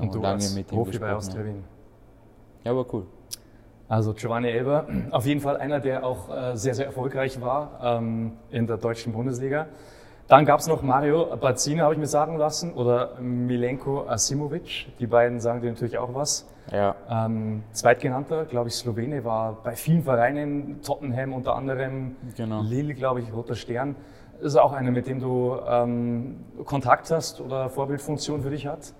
Und 0.00 0.14
du 0.14 0.22
als 0.22 0.62
Profi 0.64 0.98
bei 0.98 1.14
Austria 1.14 1.44
Wien. 1.44 1.64
Ja, 2.64 2.74
war 2.74 2.84
cool. 2.92 3.06
Also 3.88 4.12
Giovanni 4.14 4.48
Elber, 4.48 4.86
auf 5.12 5.26
jeden 5.26 5.40
Fall 5.40 5.56
einer, 5.58 5.78
der 5.78 6.04
auch 6.04 6.28
äh, 6.28 6.56
sehr, 6.56 6.74
sehr 6.74 6.86
erfolgreich 6.86 7.40
war 7.40 7.78
ähm, 7.82 8.32
in 8.50 8.66
der 8.66 8.78
deutschen 8.78 9.12
Bundesliga. 9.12 9.66
Dann 10.26 10.44
gab 10.44 10.58
es 10.58 10.66
noch 10.66 10.82
Mario 10.82 11.36
Bazzina, 11.36 11.84
habe 11.84 11.94
ich 11.94 12.00
mir 12.00 12.08
sagen 12.08 12.36
lassen, 12.36 12.72
oder 12.74 13.14
Milenko 13.20 14.08
Asimovic. 14.08 14.88
Die 14.98 15.06
beiden 15.06 15.38
sagen 15.38 15.60
dir 15.60 15.70
natürlich 15.70 15.98
auch 15.98 16.12
was. 16.14 16.48
Ja, 16.72 16.96
Ähm, 17.08 17.62
Zweitgenannter, 17.70 18.44
glaube 18.44 18.68
ich, 18.68 18.74
Slowene, 18.74 19.24
war 19.24 19.58
bei 19.62 19.76
vielen 19.76 20.02
Vereinen, 20.02 20.82
Tottenham 20.82 21.32
unter 21.32 21.54
anderem, 21.54 22.16
Genau. 22.36 22.62
Lille, 22.62 22.94
glaube 22.94 23.20
ich, 23.20 23.32
Roter 23.32 23.54
Stern. 23.54 23.94
Ist 24.40 24.56
auch 24.56 24.72
einer, 24.72 24.90
mit 24.90 25.06
dem 25.06 25.20
du 25.20 25.56
ähm, 25.64 26.38
Kontakt 26.64 27.08
hast 27.12 27.40
oder 27.40 27.70
Vorbildfunktion 27.70 28.42
für 28.42 28.50
dich 28.50 28.66
hat? 28.66 28.94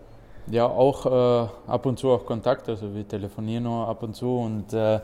Ja, 0.49 0.67
auch 0.67 1.07
äh, 1.07 1.49
ab 1.67 1.87
und 1.87 1.99
zu 1.99 2.11
auch 2.11 2.25
Kontakt, 2.25 2.69
also 2.69 2.95
wir 2.95 3.07
telefonieren 3.07 3.65
noch 3.65 3.89
ab 3.89 4.05
und 4.05 4.15
zu 4.15 4.39
und 4.39 4.73
äh, 4.73 5.01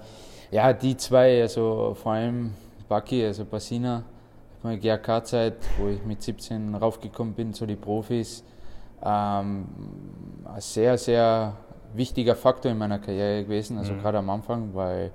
ja, 0.52 0.72
die 0.72 0.96
zwei, 0.96 1.42
also 1.42 1.96
vor 2.00 2.12
allem 2.12 2.54
Baki, 2.88 3.24
also 3.24 3.44
Bassina, 3.44 4.04
meine 4.62 4.78
GRK-Zeit, 4.78 5.54
wo 5.78 5.88
ich 5.88 6.04
mit 6.04 6.22
17 6.22 6.76
raufgekommen 6.76 7.34
bin, 7.34 7.52
so 7.52 7.66
die 7.66 7.74
Profis, 7.74 8.44
ähm, 9.04 9.66
ein 10.44 10.60
sehr, 10.60 10.96
sehr 10.96 11.54
wichtiger 11.92 12.36
Faktor 12.36 12.70
in 12.70 12.78
meiner 12.78 13.00
Karriere 13.00 13.42
gewesen, 13.42 13.78
also 13.78 13.94
gerade 13.94 14.18
am 14.18 14.30
Anfang, 14.30 14.72
weil 14.74 15.10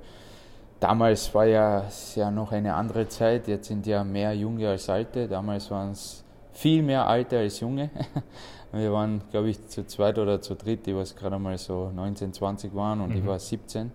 damals 0.81 1.33
war 1.33 1.45
ja, 1.45 1.85
ja 2.15 2.31
noch 2.31 2.51
eine 2.51 2.73
andere 2.73 3.07
Zeit, 3.07 3.47
jetzt 3.47 3.69
sind 3.69 3.87
ja 3.87 4.03
mehr 4.03 4.33
Junge 4.33 4.67
als 4.67 4.89
Alte, 4.89 5.29
damals 5.29 5.71
waren 5.71 5.91
es 5.91 6.25
viel 6.51 6.83
mehr 6.83 7.07
Alte 7.07 7.37
als 7.37 7.61
Junge. 7.61 7.89
Wir 8.73 8.91
waren, 8.91 9.21
glaube 9.31 9.49
ich, 9.49 9.65
zu 9.67 9.85
zweit 9.87 10.19
oder 10.19 10.41
zu 10.41 10.55
dritt, 10.55 10.85
die 10.85 10.95
was 10.95 11.15
gerade 11.15 11.39
mal 11.39 11.57
so 11.57 11.91
19, 11.95 12.33
20 12.33 12.75
waren 12.75 13.01
und 13.01 13.15
ich 13.15 13.25
war 13.25 13.39
17. 13.39 13.91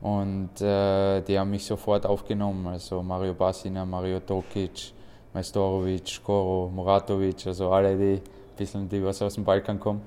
Und 0.00 0.60
äh, 0.60 1.20
die 1.22 1.38
haben 1.38 1.50
mich 1.50 1.66
sofort 1.66 2.06
aufgenommen, 2.06 2.66
also 2.68 3.02
Mario 3.02 3.34
Bassina, 3.34 3.84
Mario 3.84 4.20
Tokic, 4.20 4.92
Majstorovic, 5.34 6.22
Koro, 6.24 6.70
Muratovic, 6.72 7.46
also 7.46 7.70
alle 7.70 7.96
die 7.96 8.22
bisschen, 8.56 8.88
die 8.88 9.04
was 9.04 9.20
aus 9.22 9.34
dem 9.34 9.44
Balkan 9.44 9.78
kommen, 9.78 10.02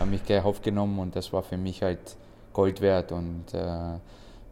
haben 0.00 0.10
mich 0.10 0.24
gleich 0.24 0.44
aufgenommen 0.44 0.98
und 0.98 1.16
das 1.16 1.32
war 1.32 1.42
für 1.42 1.56
mich 1.56 1.82
halt 1.82 2.16
Gold 2.52 2.80
wert. 2.80 3.12
Und 3.12 3.44
äh, 3.52 3.98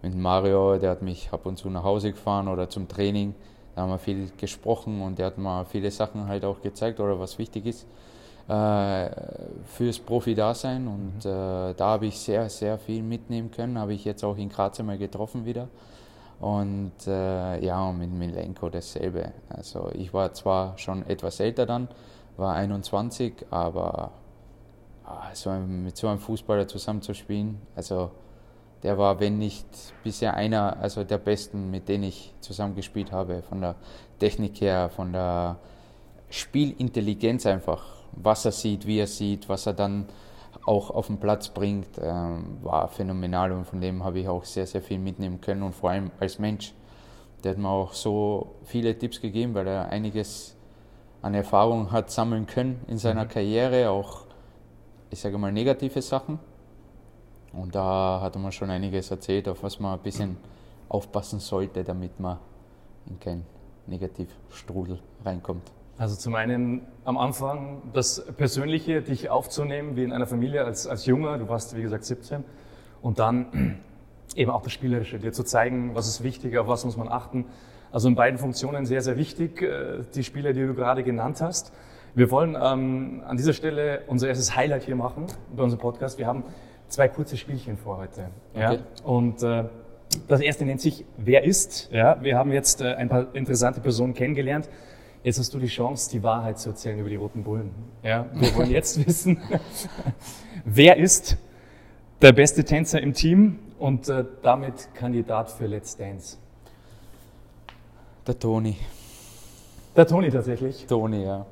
mit 0.02 0.14
Mario, 0.14 0.78
der 0.78 0.90
hat 0.90 1.02
mich 1.02 1.30
ab 1.32 1.46
und 1.46 1.58
zu 1.58 1.68
nach 1.68 1.82
Hause 1.82 2.12
gefahren 2.12 2.48
oder 2.48 2.68
zum 2.68 2.88
Training. 2.88 3.34
Da 3.74 3.82
haben 3.82 3.90
wir 3.90 3.98
viel 3.98 4.30
gesprochen 4.38 5.00
und 5.02 5.18
er 5.18 5.26
hat 5.26 5.38
mir 5.38 5.64
viele 5.64 5.90
Sachen 5.90 6.28
halt 6.28 6.44
auch 6.44 6.62
gezeigt 6.62 7.00
oder 7.00 7.18
was 7.18 7.38
wichtig 7.38 7.66
ist 7.66 7.86
äh, 8.48 9.10
fürs 9.64 9.98
Profi-Dasein. 9.98 10.86
Und 10.86 11.24
äh, 11.24 11.74
da 11.74 11.86
habe 11.86 12.06
ich 12.06 12.18
sehr, 12.18 12.48
sehr 12.48 12.78
viel 12.78 13.02
mitnehmen 13.02 13.50
können. 13.50 13.78
Habe 13.78 13.94
ich 13.94 14.04
jetzt 14.04 14.24
auch 14.24 14.36
in 14.36 14.48
Graz 14.48 14.78
einmal 14.80 14.98
getroffen 14.98 15.44
wieder. 15.44 15.68
Und 16.40 17.06
äh, 17.06 17.64
ja, 17.64 17.82
und 17.88 17.98
mit 17.98 18.10
Milenko 18.10 18.68
dasselbe. 18.68 19.32
Also 19.48 19.90
ich 19.94 20.12
war 20.12 20.32
zwar 20.34 20.76
schon 20.78 21.06
etwas 21.06 21.40
älter 21.40 21.64
dann, 21.64 21.88
war 22.36 22.54
21, 22.54 23.46
aber 23.50 24.10
ah, 25.04 25.30
so 25.32 25.50
ein, 25.50 25.84
mit 25.84 25.96
so 25.96 26.08
einem 26.08 26.18
Fußballer 26.18 26.66
zusammenzuspielen, 26.68 27.58
also 27.76 28.10
der 28.82 28.98
war, 28.98 29.18
wenn 29.20 29.38
nicht 29.38 29.66
bisher 30.02 30.34
einer, 30.34 30.76
also 30.78 31.04
der 31.04 31.16
besten, 31.16 31.70
mit 31.70 31.88
denen 31.88 32.04
ich 32.04 32.34
zusammengespielt 32.40 33.12
habe, 33.12 33.42
von 33.42 33.62
der 33.62 33.76
Technik 34.18 34.60
her, 34.60 34.90
von 34.90 35.12
der 35.14 35.56
Spielintelligenz 36.28 37.46
einfach, 37.46 37.82
was 38.16 38.44
er 38.44 38.52
sieht, 38.52 38.86
wie 38.86 38.98
er 38.98 39.06
sieht, 39.06 39.48
was 39.48 39.66
er 39.66 39.72
dann 39.72 40.06
auch 40.66 40.90
auf 40.90 41.08
den 41.08 41.18
Platz 41.18 41.48
bringt, 41.48 41.98
ähm, 42.00 42.58
war 42.62 42.88
phänomenal 42.88 43.52
und 43.52 43.66
von 43.66 43.80
dem 43.80 44.04
habe 44.04 44.20
ich 44.20 44.28
auch 44.28 44.44
sehr, 44.44 44.66
sehr 44.66 44.82
viel 44.82 44.98
mitnehmen 44.98 45.40
können 45.40 45.62
und 45.62 45.74
vor 45.74 45.90
allem 45.90 46.10
als 46.20 46.38
Mensch. 46.38 46.72
Der 47.42 47.52
hat 47.52 47.58
mir 47.58 47.68
auch 47.68 47.92
so 47.92 48.54
viele 48.64 48.98
Tipps 48.98 49.20
gegeben, 49.20 49.54
weil 49.54 49.66
er 49.66 49.90
einiges 49.90 50.56
an 51.20 51.34
Erfahrung 51.34 51.90
hat 51.90 52.10
sammeln 52.10 52.46
können 52.46 52.82
in 52.86 52.98
seiner 52.98 53.24
mhm. 53.24 53.28
Karriere, 53.28 53.90
auch, 53.90 54.22
ich 55.10 55.20
sage 55.20 55.36
mal, 55.38 55.52
negative 55.52 56.00
Sachen. 56.00 56.38
Und 57.52 57.74
da 57.74 58.20
hat 58.22 58.36
er 58.36 58.40
mir 58.40 58.52
schon 58.52 58.70
einiges 58.70 59.10
erzählt, 59.10 59.48
auf 59.48 59.62
was 59.62 59.78
man 59.78 59.98
ein 59.98 60.02
bisschen 60.02 60.36
aufpassen 60.88 61.40
sollte, 61.40 61.84
damit 61.84 62.18
man 62.18 62.38
in 63.06 63.20
keinen 63.20 63.46
Negativstrudel 63.86 64.98
reinkommt. 65.24 65.70
Also 65.96 66.16
zum 66.16 66.34
einen 66.34 66.82
am 67.04 67.16
Anfang 67.16 67.82
das 67.92 68.24
Persönliche, 68.36 69.00
dich 69.02 69.30
aufzunehmen, 69.30 69.96
wie 69.96 70.02
in 70.02 70.12
einer 70.12 70.26
Familie 70.26 70.64
als, 70.64 70.86
als 70.86 71.06
Junger, 71.06 71.38
du 71.38 71.48
warst 71.48 71.76
wie 71.76 71.82
gesagt 71.82 72.04
17, 72.04 72.42
und 73.00 73.18
dann 73.18 73.78
eben 74.34 74.50
auch 74.50 74.62
das 74.62 74.72
Spielerische, 74.72 75.18
dir 75.18 75.32
zu 75.32 75.44
zeigen, 75.44 75.94
was 75.94 76.08
ist 76.08 76.24
wichtig, 76.24 76.58
auf 76.58 76.66
was 76.66 76.84
muss 76.84 76.96
man 76.96 77.08
achten. 77.08 77.44
Also 77.92 78.08
in 78.08 78.16
beiden 78.16 78.38
Funktionen 78.40 78.86
sehr, 78.86 79.02
sehr 79.02 79.16
wichtig, 79.16 79.62
äh, 79.62 80.00
die 80.14 80.24
Spiele, 80.24 80.52
die 80.52 80.66
du 80.66 80.74
gerade 80.74 81.04
genannt 81.04 81.40
hast. 81.40 81.72
Wir 82.16 82.30
wollen 82.30 82.56
ähm, 82.60 83.22
an 83.26 83.36
dieser 83.36 83.52
Stelle 83.52 84.02
unser 84.08 84.28
erstes 84.28 84.56
Highlight 84.56 84.84
hier 84.84 84.96
machen 84.96 85.26
bei 85.54 85.62
unserem 85.62 85.80
Podcast. 85.80 86.18
Wir 86.18 86.26
haben 86.26 86.44
zwei 86.88 87.08
kurze 87.08 87.36
Spielchen 87.36 87.76
vor 87.76 87.98
heute. 87.98 88.30
Ja? 88.54 88.72
Okay. 88.72 88.80
Und 89.04 89.42
äh, 89.42 89.64
das 90.28 90.40
erste 90.40 90.64
nennt 90.64 90.80
sich 90.80 91.04
Wer 91.16 91.44
ist? 91.44 91.90
Ja, 91.92 92.22
wir 92.22 92.36
haben 92.36 92.52
jetzt 92.52 92.80
äh, 92.80 92.94
ein 92.94 93.08
paar 93.08 93.34
interessante 93.34 93.80
Personen 93.80 94.14
kennengelernt. 94.14 94.68
Jetzt 95.24 95.38
hast 95.38 95.54
du 95.54 95.58
die 95.58 95.68
Chance, 95.68 96.10
die 96.10 96.22
Wahrheit 96.22 96.58
zu 96.58 96.68
erzählen 96.68 96.98
über 96.98 97.08
die 97.08 97.16
Roten 97.16 97.42
Bullen. 97.42 97.70
Ja, 98.02 98.26
wir 98.34 98.54
wollen 98.54 98.70
jetzt 98.70 99.04
wissen, 99.06 99.38
wer 100.66 100.98
ist 100.98 101.38
der 102.20 102.34
beste 102.34 102.62
Tänzer 102.62 103.00
im 103.00 103.14
Team 103.14 103.58
und 103.78 104.06
äh, 104.10 104.26
damit 104.42 104.90
Kandidat 104.92 105.50
für 105.50 105.66
Let's 105.66 105.96
Dance? 105.96 106.36
Der 108.26 108.38
Toni. 108.38 108.76
Der 109.96 110.06
Toni 110.06 110.30
tatsächlich? 110.30 110.86
Toni, 110.86 111.24
ja. 111.24 111.46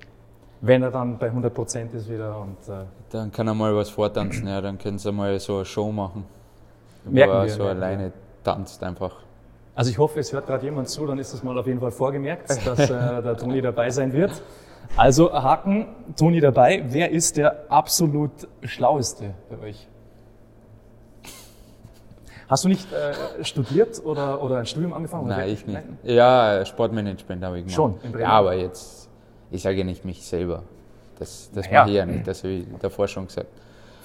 Wenn 0.60 0.82
er 0.82 0.90
dann 0.90 1.16
bei 1.16 1.28
100 1.28 1.54
Prozent 1.54 1.94
ist 1.94 2.10
wieder 2.10 2.38
und. 2.38 2.58
Äh 2.68 2.84
dann 3.08 3.32
kann 3.32 3.48
er 3.48 3.54
mal 3.54 3.74
was 3.74 3.88
vortanzen, 3.88 4.48
ja, 4.48 4.60
dann 4.60 4.76
können 4.76 4.98
sie 4.98 5.10
mal 5.12 5.40
so 5.40 5.56
eine 5.56 5.64
Show 5.64 5.90
machen. 5.90 6.26
Merken 7.06 7.32
wo 7.32 7.36
er 7.38 7.44
wir, 7.44 7.50
so 7.50 7.62
alleine 7.64 8.04
wir. 8.04 8.12
tanzt 8.44 8.82
einfach. 8.82 9.16
Also 9.74 9.90
ich 9.90 9.98
hoffe, 9.98 10.20
es 10.20 10.32
hört 10.32 10.46
gerade 10.46 10.64
jemand 10.64 10.88
zu, 10.88 11.06
dann 11.06 11.18
ist 11.18 11.32
das 11.32 11.42
mal 11.42 11.56
auf 11.58 11.66
jeden 11.66 11.80
Fall 11.80 11.90
vorgemerkt, 11.90 12.50
dass 12.66 12.78
äh, 12.78 13.22
der 13.22 13.36
Toni 13.36 13.62
dabei 13.62 13.90
sein 13.90 14.12
wird. 14.12 14.42
Also 14.96 15.32
Haken, 15.32 15.86
Toni 16.16 16.40
dabei. 16.40 16.84
Wer 16.88 17.10
ist 17.10 17.38
der 17.38 17.70
absolut 17.70 18.30
Schlaueste 18.62 19.34
bei 19.48 19.68
euch? 19.68 19.88
Hast 22.48 22.64
du 22.64 22.68
nicht 22.68 22.86
äh, 22.92 23.42
studiert 23.42 24.04
oder, 24.04 24.42
oder 24.42 24.58
ein 24.58 24.66
Studium 24.66 24.92
angefangen? 24.92 25.26
Nein, 25.28 25.48
ich 25.48 25.66
nicht. 25.66 25.74
Nein? 25.74 25.98
Ja, 26.02 26.66
Sportmanagement 26.66 27.42
habe 27.42 27.58
ich 27.58 27.64
gemacht. 27.64 27.74
Schon, 27.74 27.94
in 28.02 28.12
Bremen? 28.12 28.20
Ja, 28.24 28.28
aber 28.28 28.52
jetzt, 28.54 29.08
ich 29.50 29.62
sage 29.62 29.86
nicht 29.86 30.04
mich 30.04 30.22
selber. 30.22 30.62
Das, 31.18 31.50
das 31.54 31.64
naja. 31.64 31.80
mache 31.80 31.90
ich 31.90 31.96
ja 31.96 32.04
nicht, 32.04 32.26
das 32.26 32.44
habe 32.44 32.52
ich 32.52 32.66
davor 32.78 33.08
schon 33.08 33.26
gesagt. 33.26 33.48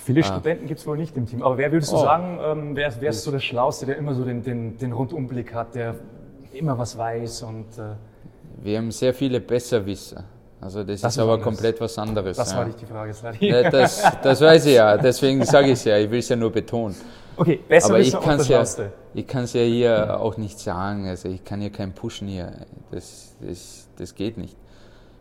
Viele 0.08 0.22
ah. 0.22 0.24
Studenten 0.24 0.68
gibt 0.68 0.80
es 0.80 0.88
wohl 0.88 0.96
nicht 0.96 1.18
im 1.18 1.26
Team. 1.26 1.44
Aber 1.44 1.58
wer 1.58 1.70
würdest 1.70 1.92
du 1.92 1.98
oh. 1.98 2.00
sagen, 2.00 2.40
ähm, 2.42 2.76
wer, 2.78 2.94
wer 3.02 3.10
ist 3.10 3.24
so 3.24 3.30
der 3.30 3.42
Schlauste, 3.42 3.86
der 3.86 3.98
immer 3.98 4.14
so 4.14 4.24
den, 4.24 4.42
den, 4.42 4.78
den 4.78 4.94
Rundumblick 4.94 5.54
hat, 5.54 5.76
der 5.76 5.96
immer 6.54 6.78
was 6.78 6.98
weiß 6.98 7.44
und. 7.44 7.66
Äh 7.78 7.96
wir 8.64 8.78
haben 8.78 8.90
sehr 8.90 9.14
viele 9.14 9.42
Besserwisser. 9.42 10.24
Also 10.62 10.86
das, 10.86 11.02
das 11.02 11.14
ist 11.14 11.20
aber 11.20 11.34
anders. 11.34 11.44
komplett 11.44 11.82
was 11.82 11.98
anderes. 11.98 12.38
Das 12.38 12.52
ja. 12.54 12.58
war 12.58 12.66
nicht 12.66 12.80
die 12.80 12.86
Frage, 12.86 13.14
ja, 13.42 13.70
das, 13.70 14.02
das 14.24 14.40
weiß 14.40 14.66
ich 14.68 14.76
ja, 14.76 14.96
deswegen 14.96 15.44
sage 15.44 15.68
ich 15.68 15.74
es 15.74 15.84
ja, 15.84 15.98
ich 15.98 16.10
will 16.10 16.20
es 16.20 16.30
ja 16.30 16.38
nur 16.38 16.54
betonen. 16.54 16.96
Okay, 17.36 17.60
besser 17.68 17.90
aber 17.90 18.00
ich 18.00 18.18
kann 18.18 18.40
es 18.40 18.48
ja, 18.48 18.64
ich 19.14 19.28
kann's 19.28 19.54
ja 19.54 19.62
hier 19.62 20.22
auch 20.22 20.38
nicht 20.38 20.58
sagen, 20.58 21.06
also 21.06 21.28
ich 21.28 21.44
kann 21.44 21.60
hier 21.60 21.70
keinen 21.70 21.92
pushen 21.92 22.30
hier, 22.30 22.54
das, 22.92 23.36
das, 23.42 23.90
das 23.98 24.16
geht 24.16 24.38
nicht. 24.38 24.56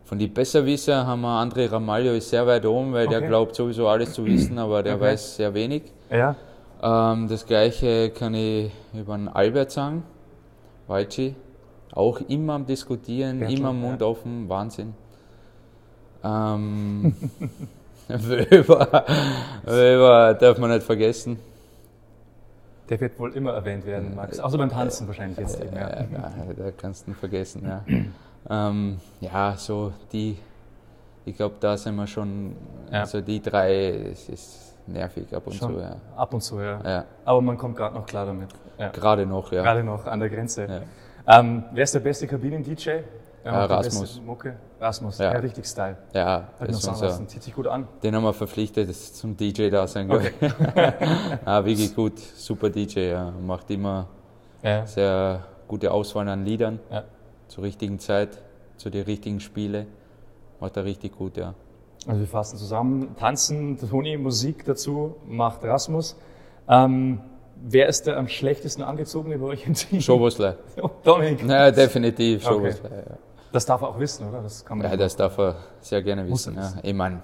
Von 0.07 0.17
die 0.19 0.27
Besserwisser 0.27 1.05
haben 1.05 1.19
wir 1.19 1.37
André 1.41 1.69
Ramalho 1.69 2.13
ist 2.13 2.29
sehr 2.29 2.47
weit 2.47 2.65
oben, 2.65 2.93
weil 2.93 3.07
okay. 3.07 3.19
der 3.19 3.27
glaubt 3.27 3.53
sowieso 3.53 3.89
alles 3.89 4.13
zu 4.13 4.25
wissen, 4.25 4.57
aber 4.57 4.81
der 4.81 4.95
okay. 4.95 5.03
weiß 5.03 5.35
sehr 5.35 5.53
wenig. 5.53 5.83
Ja. 6.09 6.33
Ähm, 6.81 7.27
das 7.27 7.45
gleiche 7.45 8.11
kann 8.11 8.33
ich 8.33 8.71
über 8.93 9.17
den 9.17 9.27
Albert 9.27 9.71
sagen, 9.71 10.03
Walci. 10.87 11.35
Auch 11.91 12.21
immer 12.29 12.53
am 12.53 12.65
Diskutieren, 12.65 13.39
Bertl, 13.39 13.57
immer 13.57 13.73
Mund 13.73 13.99
ja. 13.99 14.07
offen, 14.07 14.47
Wahnsinn. 14.47 14.93
Ähm, 16.23 17.13
Wöber, 18.07 19.05
Wöber 19.65 20.33
darf 20.35 20.57
man 20.57 20.71
nicht 20.71 20.83
vergessen. 20.83 21.37
Der 22.89 23.01
wird 23.01 23.19
wohl 23.19 23.33
immer 23.33 23.51
erwähnt 23.51 23.85
werden, 23.85 24.15
Max. 24.15 24.39
Außer 24.39 24.57
beim 24.57 24.69
Tanzen 24.69 25.05
wahrscheinlich 25.07 25.37
jetzt. 25.37 25.61
Eben, 25.61 25.75
ja. 25.75 25.89
ja, 25.89 26.33
da 26.55 26.71
kannst 26.71 27.07
du 27.07 27.11
ihn 27.11 27.15
vergessen, 27.15 27.63
ja. 27.65 27.83
Ähm, 28.49 28.99
ja, 29.19 29.55
so 29.57 29.91
die, 30.11 30.37
ich 31.25 31.35
glaube, 31.35 31.55
da 31.59 31.75
sind 31.77 31.95
wir 31.95 32.07
schon, 32.07 32.55
ja. 32.91 33.01
also 33.01 33.21
die 33.21 33.41
drei, 33.41 33.89
es 34.11 34.29
ist 34.29 34.75
nervig 34.87 35.33
ab 35.35 35.45
und 35.47 35.53
schon 35.53 35.75
zu. 35.75 35.79
Ja. 35.79 35.95
Ab 36.15 36.33
und 36.33 36.41
zu, 36.41 36.59
ja. 36.59 36.79
ja. 36.83 37.05
Aber 37.25 37.41
man 37.41 37.57
kommt 37.57 37.75
gerade 37.75 37.95
noch 37.95 38.05
klar 38.05 38.25
damit. 38.25 38.49
Ja. 38.77 38.89
Gerade 38.89 39.25
noch, 39.25 39.51
ja. 39.51 39.63
Gerade 39.63 39.83
noch 39.83 40.05
an 40.05 40.19
der 40.19 40.29
Grenze. 40.29 40.83
Ähm, 41.27 41.63
wer 41.73 41.83
ist 41.83 41.93
der 41.93 41.99
beste 41.99 42.27
Kabinen-DJ? 42.27 42.99
Ja, 43.43 43.65
Rasmus. 43.65 44.21
Mucke? 44.25 44.55
Rasmus, 44.79 45.17
ja. 45.19 45.33
ja. 45.33 45.39
richtig 45.39 45.65
Style. 45.65 45.97
Ja, 46.13 46.49
Hat 46.59 46.69
noch 46.69 46.79
sagen 46.79 46.99
lassen. 46.99 47.27
Zieht 47.27 47.43
sich 47.43 47.53
gut 47.53 47.67
an. 47.67 47.87
Den 48.03 48.15
haben 48.15 48.23
wir 48.23 48.33
verpflichtet 48.33 48.93
zum 48.93 49.35
DJ 49.35 49.69
da 49.69 49.87
sein. 49.87 50.11
Okay. 50.11 50.33
ah, 51.45 51.63
wirklich 51.63 51.95
gut, 51.95 52.19
super 52.19 52.69
DJ. 52.69 53.11
Ja. 53.11 53.31
Macht 53.31 53.69
immer 53.71 54.07
ja. 54.61 54.85
sehr 54.85 55.45
gute 55.67 55.91
Auswahl 55.91 56.27
an 56.27 56.45
Liedern. 56.45 56.79
Ja 56.91 57.03
zur 57.47 57.63
richtigen 57.63 57.99
Zeit, 57.99 58.41
zu 58.77 58.89
den 58.89 59.03
richtigen 59.03 59.39
Spielen. 59.39 59.87
Macht 60.59 60.77
er 60.77 60.85
richtig 60.85 61.17
gut, 61.17 61.37
ja. 61.37 61.53
Also 62.05 62.19
wir 62.21 62.27
fassen 62.27 62.57
zusammen, 62.57 63.15
Tanzen, 63.17 63.77
Toni, 63.77 64.17
Musik 64.17 64.63
dazu, 64.65 65.15
macht 65.27 65.63
Rasmus. 65.63 66.15
Ähm, 66.69 67.19
wer 67.55 67.87
ist 67.87 68.07
der 68.07 68.17
am 68.17 68.27
schlechtesten 68.27 68.81
angezogene 68.83 69.37
bei 69.37 69.45
euch 69.47 69.65
im 69.65 69.73
Team? 69.73 69.99
Schobosler. 70.01 70.57
Oh, 70.81 70.89
Dominik. 71.03 71.43
Ja, 71.47 71.71
definitiv 71.71 72.43
Schobosler, 72.43 72.85
okay. 72.85 73.03
ja. 73.09 73.17
Das 73.51 73.65
darf 73.65 73.81
er 73.81 73.89
auch 73.89 73.99
wissen, 73.99 74.27
oder? 74.27 74.41
Das 74.41 74.63
kann 74.63 74.77
man 74.77 74.89
ja, 74.89 74.97
das 74.97 75.15
darf 75.15 75.37
er 75.37 75.55
sehr 75.79 76.01
gerne 76.03 76.29
wissen. 76.29 76.55
Ja. 76.55 76.73
Ich 76.83 76.93
meine, 76.93 77.21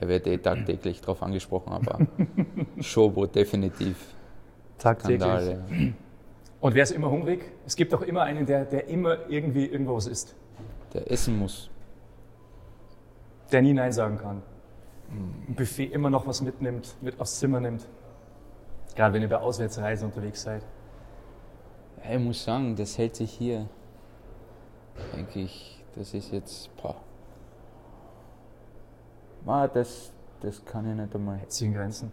er 0.00 0.08
wird 0.08 0.26
eh 0.26 0.38
tagtäglich 0.38 1.00
darauf 1.00 1.22
angesprochen, 1.22 1.72
aber 1.72 1.98
Schobo 2.80 3.26
definitiv. 3.26 3.96
Tagtäglich. 4.78 5.22
Skandal, 5.22 5.64
ja. 5.70 5.92
Und 6.62 6.76
wer 6.76 6.84
ist 6.84 6.92
immer 6.92 7.10
hungrig? 7.10 7.44
Es 7.66 7.74
gibt 7.74 7.92
auch 7.92 8.02
immer 8.02 8.22
einen, 8.22 8.46
der, 8.46 8.64
der 8.64 8.86
immer 8.86 9.28
irgendwie 9.28 9.66
irgendwas 9.66 10.06
isst. 10.06 10.36
Der 10.94 11.10
essen 11.10 11.36
muss. 11.36 11.68
Der 13.50 13.62
nie 13.62 13.72
Nein 13.72 13.90
sagen 13.90 14.16
kann. 14.16 14.42
Ein 15.10 15.54
Buffet 15.56 15.86
immer 15.86 16.08
noch 16.08 16.24
was 16.24 16.40
mitnimmt, 16.40 16.94
mit 17.02 17.18
aufs 17.18 17.40
Zimmer 17.40 17.58
nimmt. 17.58 17.88
Gerade 18.94 19.12
wenn 19.12 19.22
ihr 19.22 19.28
bei 19.28 19.38
Auswärtsreise 19.38 20.04
unterwegs 20.04 20.42
seid. 20.42 20.62
Ich 22.08 22.18
muss 22.20 22.44
sagen, 22.44 22.76
das 22.76 22.96
hält 22.96 23.16
sich 23.16 23.32
hier. 23.32 23.68
Denke 25.16 25.40
ich, 25.40 25.84
das 25.96 26.14
ist 26.14 26.30
jetzt. 26.30 26.70
Boah. 26.76 26.94
Ah, 29.46 29.66
das, 29.66 30.12
das 30.40 30.64
kann 30.64 30.88
ich 30.88 30.96
nicht 30.96 31.12
einmal. 31.12 31.38
Hält 31.38 31.52
sich 31.52 31.66
in 31.66 31.74
Grenzen? 31.74 32.12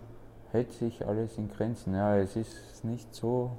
Hält 0.51 0.71
sich 0.73 1.05
alles 1.05 1.37
in 1.37 1.49
Grenzen. 1.49 1.93
Ja, 1.93 2.17
es 2.17 2.35
ist 2.35 2.83
nicht 2.83 3.13
so 3.13 3.51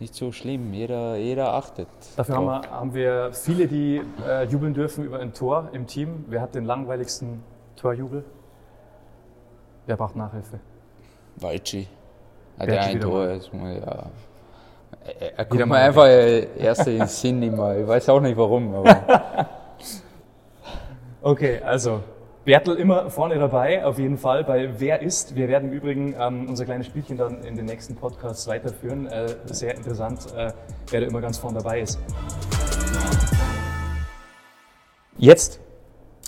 nicht 0.00 0.14
so 0.14 0.32
schlimm. 0.32 0.72
Jeder, 0.72 1.16
jeder 1.16 1.54
achtet. 1.54 1.88
Dafür 2.16 2.36
haben 2.36 2.46
wir, 2.46 2.70
haben 2.70 2.94
wir, 2.94 3.30
viele, 3.32 3.66
die 3.66 4.02
äh, 4.26 4.44
jubeln 4.44 4.74
dürfen 4.74 5.04
über 5.04 5.18
ein 5.18 5.32
Tor 5.32 5.70
im 5.72 5.86
Team. 5.86 6.24
Wer 6.28 6.40
hat 6.40 6.54
den 6.54 6.64
langweiligsten 6.64 7.42
Torjubel? 7.76 8.24
Wer 9.86 9.96
braucht 9.96 10.16
Nachhilfe? 10.16 10.60
Walci. 11.36 11.88
Hat 12.58 12.68
er 12.68 12.82
ein 12.82 13.00
Tor, 13.00 13.28
ist, 13.30 13.50
ja, 13.52 14.06
Er 15.36 15.44
kommt 15.44 15.66
mir 15.66 15.76
einfach 15.76 16.06
erst 16.06 16.86
in 16.86 16.98
den 16.98 17.08
Sinn 17.08 17.42
immer. 17.42 17.76
Ich 17.76 17.86
weiß 17.86 18.08
auch 18.08 18.20
nicht 18.20 18.36
warum. 18.36 18.74
Aber 18.74 19.48
okay, 21.22 21.60
also 21.62 22.00
Bertel 22.44 22.76
immer 22.76 23.08
vorne 23.08 23.38
dabei, 23.38 23.86
auf 23.86 23.98
jeden 23.98 24.18
Fall 24.18 24.44
bei 24.44 24.78
Wer 24.78 25.00
ist. 25.00 25.34
Wir 25.34 25.48
werden 25.48 25.70
im 25.70 25.74
Übrigen 25.74 26.14
ähm, 26.18 26.46
unser 26.46 26.66
kleines 26.66 26.86
Spielchen 26.86 27.16
dann 27.16 27.42
in 27.42 27.56
den 27.56 27.64
nächsten 27.64 27.96
Podcasts 27.96 28.46
weiterführen. 28.46 29.06
Äh, 29.06 29.34
sehr 29.46 29.74
interessant, 29.74 30.26
äh, 30.36 30.52
wer 30.90 31.00
da 31.00 31.06
immer 31.06 31.22
ganz 31.22 31.38
vorne 31.38 31.60
dabei 31.60 31.80
ist. 31.80 31.98
Jetzt 35.16 35.58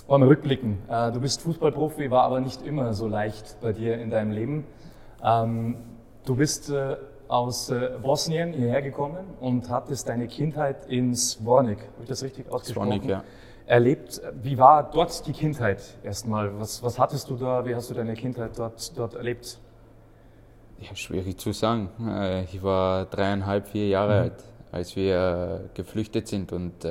wollen 0.07 0.23
wir 0.23 0.29
rückblicken. 0.29 0.79
Äh, 0.89 1.11
du 1.11 1.21
bist 1.21 1.41
Fußballprofi, 1.41 2.09
war 2.09 2.23
aber 2.23 2.39
nicht 2.39 2.65
immer 2.65 2.95
so 2.95 3.07
leicht 3.07 3.57
bei 3.61 3.71
dir 3.71 3.99
in 3.99 4.09
deinem 4.09 4.31
Leben. 4.31 4.65
Ähm, 5.23 5.75
du 6.25 6.35
bist 6.35 6.71
äh, 6.71 6.97
aus 7.27 7.69
äh, 7.69 7.91
Bosnien 8.01 8.53
hierher 8.53 8.81
gekommen 8.81 9.23
und 9.39 9.69
hattest 9.69 10.09
deine 10.09 10.25
Kindheit 10.25 10.87
in 10.87 11.13
Svornik, 11.13 11.77
habe 11.77 12.01
ich 12.01 12.09
das 12.09 12.23
richtig 12.23 12.51
ausgesprochen? 12.51 12.87
Svornik, 12.87 13.07
ja. 13.07 13.23
Erlebt. 13.67 14.21
Wie 14.41 14.57
war 14.57 14.89
dort 14.89 15.27
die 15.27 15.33
Kindheit 15.33 15.81
erstmal? 16.03 16.59
Was, 16.59 16.81
was 16.81 16.97
hattest 16.97 17.29
du 17.29 17.35
da? 17.35 17.63
Wie 17.65 17.75
hast 17.75 17.89
du 17.89 17.93
deine 17.93 18.15
Kindheit 18.15 18.57
dort, 18.57 18.97
dort 18.97 19.13
erlebt? 19.13 19.59
Ja, 20.79 20.95
schwierig 20.95 21.37
zu 21.37 21.51
sagen. 21.51 21.89
Ich 22.51 22.63
war 22.63 23.05
dreieinhalb, 23.05 23.67
vier 23.67 23.87
Jahre 23.87 24.15
mhm. 24.15 24.21
alt, 24.21 24.43
als 24.71 24.95
wir 24.95 25.69
geflüchtet 25.73 26.27
sind 26.27 26.51
und 26.53 26.85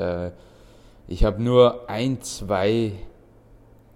ich 1.09 1.25
habe 1.25 1.42
nur 1.42 1.88
ein, 1.88 2.21
zwei 2.21 2.92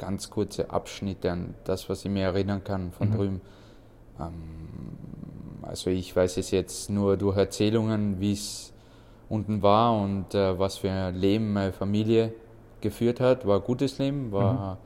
ganz 0.01 0.31
kurze 0.31 0.71
Abschnitte 0.71 1.31
an 1.31 1.55
das, 1.65 1.89
was 1.89 2.05
ich 2.05 2.11
mir 2.11 2.25
erinnern 2.25 2.65
kann 2.65 2.91
von 2.91 3.11
mhm. 3.11 3.15
drüben. 3.15 3.41
Ähm, 4.19 4.33
also 5.63 5.91
ich 5.91 6.15
weiß 6.17 6.39
es 6.39 6.51
jetzt 6.51 6.91
nur 6.91 7.17
durch 7.17 7.37
Erzählungen, 7.37 8.19
wie 8.19 8.33
es 8.33 8.73
unten 9.29 9.63
war 9.63 10.01
und 10.01 10.35
äh, 10.35 10.59
was 10.59 10.79
für 10.79 10.91
ein 10.91 11.15
Leben 11.15 11.53
meine 11.53 11.73
Familie 11.73 12.33
geführt 12.81 13.21
hat. 13.21 13.47
War 13.47 13.57
ein 13.57 13.65
gutes 13.65 13.99
Leben. 13.99 14.33
War, 14.33 14.79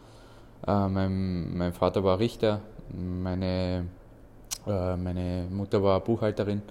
mhm. 0.67 0.69
äh, 0.69 0.89
mein, 0.89 1.57
mein 1.59 1.73
Vater 1.73 2.03
war 2.05 2.19
Richter, 2.19 2.61
meine, 2.93 3.87
äh, 4.67 4.97
meine 4.97 5.47
Mutter 5.51 5.83
war 5.83 6.01
Buchhalterin. 6.01 6.63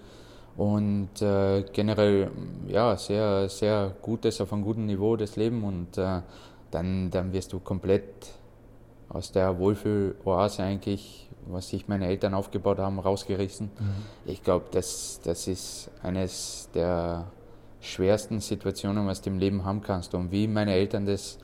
Und 0.56 1.22
äh, 1.22 1.64
generell, 1.74 2.30
ja, 2.68 2.96
sehr, 2.96 3.50
sehr 3.50 3.96
gutes, 4.02 4.40
auf 4.40 4.54
einem 4.54 4.64
guten 4.64 4.86
Niveau 4.86 5.16
das 5.16 5.36
Leben 5.36 5.64
und 5.64 5.98
äh, 5.98 6.22
dann, 6.70 7.10
dann 7.10 7.34
wirst 7.34 7.54
du 7.54 7.60
komplett 7.60 8.04
aus 9.10 9.32
der 9.32 9.58
Wohlfühloase 9.58 10.64
eigentlich, 10.64 11.30
was 11.48 11.70
sich 11.70 11.88
meine 11.88 12.08
Eltern 12.08 12.34
aufgebaut 12.34 12.78
haben, 12.78 13.00
rausgerissen. 13.00 13.72
Mhm. 13.78 13.94
Ich 14.26 14.44
glaube, 14.44 14.66
das, 14.72 15.20
das 15.24 15.48
ist 15.48 15.90
eines 16.04 16.70
der 16.74 17.26
schwersten 17.84 18.40
Situationen, 18.40 19.06
was 19.06 19.22
du 19.22 19.30
im 19.30 19.40
Leben 19.40 19.66
haben 19.66 19.82
kannst. 19.82 20.16
Und 20.16 20.32
wie 20.32 20.48
meine 20.48 20.74
Eltern 20.74 21.06
das 21.06 21.38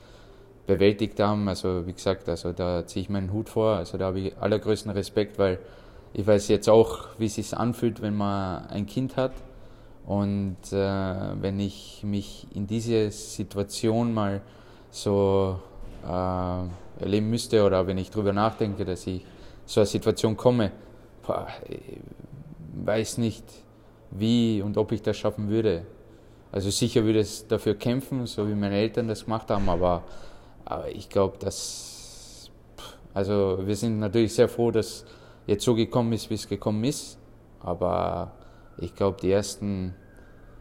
bewältigt 0.66 1.20
haben, 1.20 1.48
also 1.48 1.86
wie 1.86 1.92
gesagt, 1.92 2.28
also 2.28 2.52
da 2.52 2.86
ziehe 2.86 3.02
ich 3.02 3.08
meinen 3.10 3.32
Hut 3.32 3.48
vor, 3.48 3.76
also 3.76 3.98
da 3.98 4.06
habe 4.06 4.20
ich 4.20 4.38
allergrößten 4.38 4.90
Respekt, 4.90 5.38
weil 5.38 5.58
ich 6.12 6.26
weiß 6.26 6.48
jetzt 6.48 6.68
auch, 6.68 7.08
wie 7.18 7.26
es 7.26 7.34
sich 7.34 7.56
anfühlt, 7.56 8.02
wenn 8.02 8.16
man 8.16 8.66
ein 8.68 8.86
Kind 8.86 9.16
hat. 9.16 9.32
Und 10.06 10.56
äh, 10.72 10.76
wenn 10.76 11.60
ich 11.60 12.02
mich 12.02 12.46
in 12.54 12.66
diese 12.66 13.10
Situation 13.10 14.12
mal 14.12 14.40
so 14.90 15.60
äh, 16.04 17.02
erleben 17.02 17.30
müsste 17.30 17.64
oder 17.64 17.86
wenn 17.86 17.98
ich 17.98 18.10
darüber 18.10 18.32
nachdenke, 18.32 18.84
dass 18.84 19.06
ich 19.06 19.24
so 19.66 19.80
eine 19.80 19.86
Situation 19.86 20.36
komme, 20.36 20.72
boah, 21.24 21.46
weiß 22.84 23.18
nicht, 23.18 23.44
wie 24.10 24.62
und 24.62 24.76
ob 24.76 24.90
ich 24.92 25.02
das 25.02 25.16
schaffen 25.16 25.48
würde. 25.48 25.86
Also 26.52 26.70
sicher 26.70 27.04
würde 27.04 27.20
es 27.20 27.46
dafür 27.46 27.74
kämpfen, 27.74 28.26
so 28.26 28.48
wie 28.48 28.54
meine 28.54 28.76
Eltern 28.76 29.08
das 29.08 29.24
gemacht 29.24 29.50
haben, 29.50 29.68
aber, 29.68 30.02
aber 30.64 30.88
ich 30.88 31.08
glaube, 31.08 31.38
dass, 31.38 32.50
also 33.14 33.60
wir 33.64 33.76
sind 33.76 34.00
natürlich 34.00 34.34
sehr 34.34 34.48
froh, 34.48 34.70
dass 34.70 35.04
jetzt 35.46 35.64
so 35.64 35.74
gekommen 35.74 36.12
ist, 36.12 36.30
wie 36.30 36.34
es 36.34 36.48
gekommen 36.48 36.84
ist. 36.84 37.18
Aber 37.60 38.32
ich 38.78 38.94
glaube, 38.94 39.18
die 39.20 39.30
ersten 39.30 39.94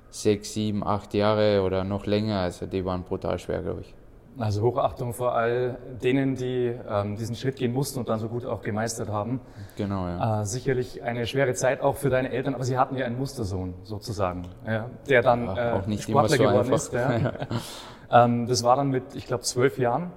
sechs, 0.10 0.54
sieben, 0.54 0.84
acht 0.84 1.13
Jahre 1.13 1.62
oder 1.62 1.84
noch 1.84 2.06
länger, 2.06 2.39
also 2.39 2.65
die 2.65 2.84
waren 2.84 3.04
brutal 3.04 3.39
schwer, 3.39 3.62
glaube 3.62 3.82
ich. 3.82 3.93
Also 4.39 4.62
Hochachtung 4.62 5.13
vor 5.13 5.36
all 5.36 5.78
denen, 6.02 6.36
die 6.36 6.73
ähm, 6.89 7.17
diesen 7.17 7.36
Schritt 7.36 7.58
gehen 7.58 7.73
mussten 7.73 7.99
und 7.99 8.08
dann 8.08 8.19
so 8.19 8.30
gut 8.30 8.45
auch 8.45 8.62
gemeistert 8.62 9.10
haben. 9.10 9.41
Genau, 9.75 10.08
ja. 10.08 10.41
Äh, 10.41 10.45
sicherlich 10.45 11.04
eine 11.04 11.28
schwere 11.28 11.54
Zeit 11.56 11.82
auch 11.82 11.97
für 11.97 12.10
deine 12.10 12.32
Eltern, 12.32 12.56
aber 12.56 12.63
sie 12.63 12.78
hatten 12.78 12.95
ja 12.95 13.06
einen 13.06 13.17
Mustersohn 13.17 13.73
sozusagen, 13.84 14.47
ja, 14.65 14.89
der 15.10 15.21
dann 15.23 15.45
ja, 15.45 15.78
äh, 15.80 15.97
Sportler 15.97 16.38
so 16.38 16.43
geworden 16.43 16.73
einfach. 16.73 16.75
ist. 16.75 16.93
Ja. 18.10 18.25
ähm, 18.25 18.47
das 18.47 18.63
war 18.63 18.78
dann 18.78 18.89
mit, 18.89 19.13
ich 19.13 19.28
glaube, 19.28 19.43
zwölf 19.43 19.78
Jahren, 19.78 20.12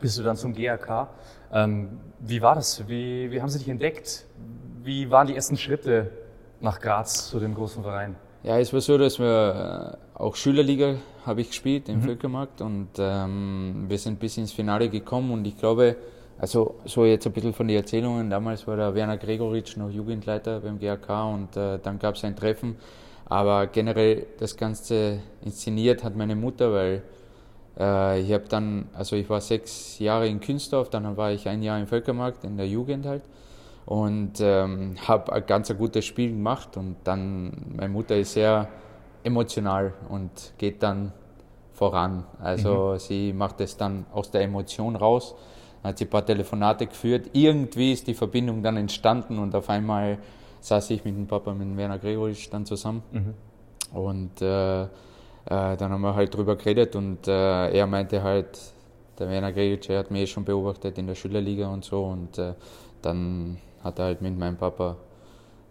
bist 0.00 0.16
du 0.18 0.22
dann 0.22 0.36
zum 0.36 0.54
GRK. 0.54 1.08
Ähm, 1.52 1.98
wie 2.20 2.40
war 2.42 2.54
das? 2.54 2.86
Wie, 2.88 3.30
wie 3.30 3.42
haben 3.42 3.48
Sie 3.48 3.58
dich 3.58 3.68
entdeckt? 3.68 4.26
Wie 4.82 5.10
waren 5.10 5.26
die 5.26 5.34
ersten 5.34 5.56
Schritte 5.56 6.10
nach 6.60 6.80
Graz 6.80 7.28
zu 7.28 7.40
dem 7.40 7.54
großen 7.54 7.82
Verein? 7.82 8.16
Ja, 8.42 8.58
es 8.58 8.72
war 8.72 8.80
so, 8.80 8.96
dass 8.96 9.18
wir 9.18 9.98
äh, 9.98 10.05
auch 10.18 10.34
Schülerliga 10.34 10.96
habe 11.24 11.42
ich 11.42 11.48
gespielt 11.48 11.88
im 11.88 11.96
mhm. 11.96 12.02
Völkermarkt 12.02 12.60
und 12.60 12.88
ähm, 12.98 13.84
wir 13.88 13.98
sind 13.98 14.18
bis 14.18 14.38
ins 14.38 14.52
Finale 14.52 14.88
gekommen 14.88 15.30
und 15.30 15.46
ich 15.46 15.58
glaube, 15.58 15.96
also 16.38 16.76
so 16.84 17.04
jetzt 17.04 17.26
ein 17.26 17.32
bisschen 17.32 17.52
von 17.52 17.68
den 17.68 17.76
Erzählungen, 17.76 18.30
damals 18.30 18.66
war 18.66 18.76
der 18.76 18.94
Werner 18.94 19.18
Gregoritsch 19.18 19.76
noch 19.76 19.90
Jugendleiter 19.90 20.60
beim 20.60 20.78
GAK 20.78 21.08
und 21.32 21.56
äh, 21.56 21.78
dann 21.82 21.98
gab 21.98 22.14
es 22.14 22.24
ein 22.24 22.34
Treffen, 22.34 22.76
aber 23.26 23.66
generell 23.66 24.26
das 24.38 24.56
Ganze 24.56 25.20
inszeniert 25.44 26.02
hat 26.02 26.16
meine 26.16 26.36
Mutter, 26.36 26.72
weil 26.72 27.02
äh, 27.78 28.20
ich 28.20 28.32
habe 28.32 28.44
dann, 28.48 28.88
also 28.94 29.16
ich 29.16 29.28
war 29.28 29.40
sechs 29.42 29.98
Jahre 29.98 30.28
in 30.28 30.40
Künstorf, 30.40 30.88
dann 30.88 31.16
war 31.16 31.32
ich 31.32 31.46
ein 31.46 31.62
Jahr 31.62 31.78
im 31.78 31.86
Völkermarkt 31.86 32.44
in 32.44 32.56
der 32.56 32.68
Jugend 32.68 33.04
halt 33.04 33.22
und 33.84 34.34
ähm, 34.40 34.96
habe 35.06 35.32
ein 35.32 35.44
ganz 35.46 35.70
ein 35.70 35.76
gutes 35.76 36.06
Spiel 36.06 36.30
gemacht 36.30 36.76
und 36.78 36.96
dann, 37.04 37.74
meine 37.76 37.92
Mutter 37.92 38.16
ist 38.16 38.32
sehr 38.32 38.68
emotional 39.26 39.92
und 40.08 40.54
geht 40.56 40.82
dann 40.82 41.12
voran. 41.72 42.24
Also 42.40 42.92
mhm. 42.94 42.98
sie 42.98 43.32
macht 43.32 43.60
es 43.60 43.76
dann 43.76 44.06
aus 44.12 44.30
der 44.30 44.42
Emotion 44.42 44.96
raus, 44.96 45.34
hat 45.82 45.98
sie 45.98 46.04
ein 46.04 46.10
paar 46.10 46.24
Telefonate 46.24 46.86
geführt, 46.86 47.30
irgendwie 47.32 47.92
ist 47.92 48.06
die 48.06 48.14
Verbindung 48.14 48.62
dann 48.62 48.76
entstanden 48.76 49.38
und 49.38 49.54
auf 49.54 49.68
einmal 49.68 50.18
saß 50.60 50.90
ich 50.90 51.04
mit 51.04 51.16
dem 51.16 51.26
Papa, 51.26 51.52
mit 51.52 51.76
Werner 51.76 51.98
Gregorisch 51.98 52.48
dann 52.50 52.64
zusammen 52.64 53.02
mhm. 53.12 53.34
und 53.92 54.40
äh, 54.40 54.82
äh, 54.84 54.86
dann 55.44 55.92
haben 55.92 56.00
wir 56.00 56.14
halt 56.14 56.34
drüber 56.34 56.56
geredet 56.56 56.96
und 56.96 57.28
äh, 57.28 57.70
er 57.70 57.86
meinte 57.86 58.22
halt, 58.22 58.58
der 59.18 59.28
Werner 59.28 59.52
Gregic, 59.52 59.88
hat 59.90 60.10
mich 60.10 60.22
eh 60.22 60.26
schon 60.26 60.44
beobachtet 60.44 60.98
in 60.98 61.06
der 61.06 61.14
Schülerliga 61.14 61.68
und 61.68 61.84
so 61.84 62.04
und 62.04 62.38
äh, 62.38 62.54
dann 63.02 63.58
hat 63.82 63.98
er 63.98 64.06
halt 64.06 64.22
mit 64.22 64.38
meinem 64.38 64.56
Papa 64.56 64.96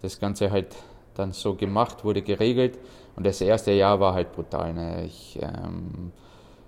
das 0.02 0.20
Ganze 0.20 0.52
halt 0.52 0.76
dann 1.16 1.32
so 1.32 1.56
gemacht, 1.56 2.04
wurde 2.04 2.22
geregelt 2.22 2.78
und 3.16 3.26
das 3.26 3.42
erste 3.42 3.72
Jahr 3.72 4.00
war 4.00 4.14
halt 4.14 4.32
brutal. 4.34 4.74
Ne? 4.74 5.06
Ich, 5.06 5.40
ähm, 5.42 6.12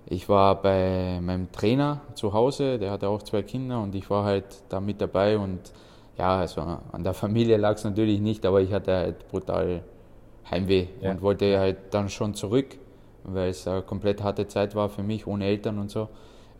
ich 0.06 0.28
war 0.28 0.60
bei 0.60 1.20
meinem 1.20 1.52
Trainer 1.52 2.00
zu 2.14 2.32
Hause, 2.32 2.78
der 2.78 2.90
hatte 2.90 3.08
auch 3.08 3.22
zwei 3.22 3.42
Kinder 3.42 3.80
und 3.80 3.94
ich 3.94 4.08
war 4.08 4.24
halt 4.24 4.44
da 4.68 4.80
mit 4.80 5.00
dabei 5.00 5.38
und 5.38 5.60
ja, 6.16 6.38
also 6.38 6.60
an 6.60 7.04
der 7.04 7.14
Familie 7.14 7.56
lag 7.58 7.74
es 7.74 7.84
natürlich 7.84 8.20
nicht, 8.20 8.44
aber 8.44 8.60
ich 8.60 8.72
hatte 8.72 8.94
halt 8.94 9.28
brutal 9.28 9.82
Heimweh 10.50 10.86
ja. 11.00 11.10
und 11.10 11.22
wollte 11.22 11.58
halt 11.58 11.76
dann 11.92 12.08
schon 12.08 12.34
zurück 12.34 12.78
weil 13.34 13.50
es 13.50 13.66
eine 13.66 13.82
komplett 13.82 14.22
harte 14.22 14.46
Zeit 14.46 14.74
war 14.74 14.88
für 14.88 15.02
mich, 15.02 15.26
ohne 15.26 15.46
Eltern 15.46 15.78
und 15.78 15.90
so. 15.90 16.08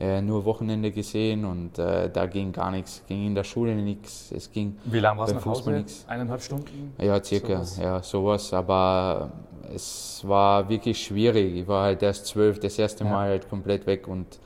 Äh, 0.00 0.22
nur 0.22 0.44
Wochenende 0.44 0.92
gesehen 0.92 1.44
und 1.44 1.76
äh, 1.76 2.08
da 2.08 2.26
ging 2.26 2.52
gar 2.52 2.70
nichts, 2.70 3.02
ging 3.08 3.26
in 3.26 3.34
der 3.34 3.42
Schule 3.42 3.74
nichts, 3.74 4.30
es 4.30 4.52
ging 4.52 4.78
Wie 4.84 5.00
lange 5.00 5.18
war 5.18 5.26
es 5.26 5.34
nach 5.34 5.44
Hause? 5.44 5.72
Nix. 5.72 6.04
Eineinhalb 6.06 6.40
Stunden? 6.40 6.94
Ja, 6.98 7.20
circa, 7.22 7.64
sowas. 7.64 7.78
ja, 7.78 8.02
sowas, 8.04 8.52
aber 8.52 9.32
es 9.74 10.22
war 10.24 10.68
wirklich 10.68 11.02
schwierig. 11.04 11.52
Ich 11.56 11.66
war 11.66 11.86
halt 11.86 12.02
erst 12.04 12.26
zwölf, 12.26 12.60
das 12.60 12.78
erste 12.78 13.02
ja. 13.02 13.10
Mal 13.10 13.28
halt 13.30 13.48
komplett 13.48 13.88
weg 13.88 14.06
und 14.06 14.38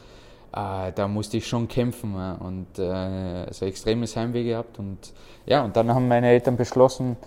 äh, 0.55 0.91
da 0.95 1.07
musste 1.07 1.37
ich 1.37 1.47
schon 1.47 1.69
kämpfen 1.69 2.15
ja, 2.15 2.33
und 2.33 2.79
äh, 2.79 3.45
also 3.47 3.67
extremes 3.67 4.17
Heimweh 4.17 4.45
gehabt 4.45 4.79
und 4.79 5.13
ja, 5.45 5.63
und 5.65 5.77
dann 5.77 5.95
haben 5.95 6.09
meine 6.09 6.29
Eltern 6.29 6.57
beschlossen, 6.57 7.19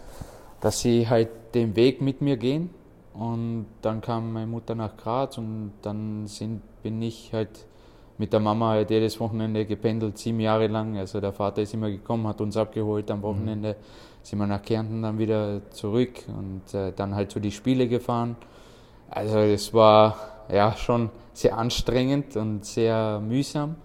dass 0.62 0.80
sie 0.80 1.08
halt 1.08 1.30
den 1.54 1.76
Weg 1.76 2.02
mit 2.02 2.22
mir 2.22 2.38
gehen 2.38 2.72
und 3.14 3.68
dann 3.84 4.02
kam 4.02 4.34
meine 4.34 4.48
Mutter 4.48 4.74
nach 4.74 4.98
Graz 4.98 5.38
und 5.38 5.74
dann 5.84 6.26
sind, 6.26 6.62
bin 6.82 7.04
ich 7.04 7.32
halt 7.32 7.68
mit 8.17 8.32
der 8.32 8.39
Mama 8.39 8.69
halt 8.69 8.89
jedes 8.89 9.19
Wochenende 9.19 9.65
gependelt, 9.65 10.17
sieben 10.17 10.39
Jahre 10.39 10.67
lang. 10.67 10.97
Also 10.97 11.19
der 11.19 11.34
Vater 11.34 11.62
ist 11.62 11.73
immer 11.73 11.89
gekommen, 11.89 12.28
hat 12.28 12.39
uns 12.41 12.56
abgeholt 12.56 13.10
am 13.12 13.21
Wochenende. 13.21 13.69
Mhm. 13.73 14.23
Sind 14.23 14.39
wir 14.39 14.47
nach 14.47 14.62
Kärnten 14.62 15.01
dann 15.01 15.19
wieder 15.19 15.69
zurück 15.71 16.23
und 16.28 16.73
äh, 16.73 16.91
dann 16.93 17.13
halt 17.13 17.32
zu 17.32 17.39
so 17.39 17.43
die 17.43 17.51
Spiele 17.51 17.88
gefahren. 17.88 18.36
Also 19.10 19.38
es 19.39 19.73
war 19.73 20.17
ja 20.51 20.75
schon 20.75 21.10
sehr 21.34 21.58
anstrengend 21.58 22.36
und 22.36 22.65
sehr 22.65 23.19
mühsam, 23.19 23.75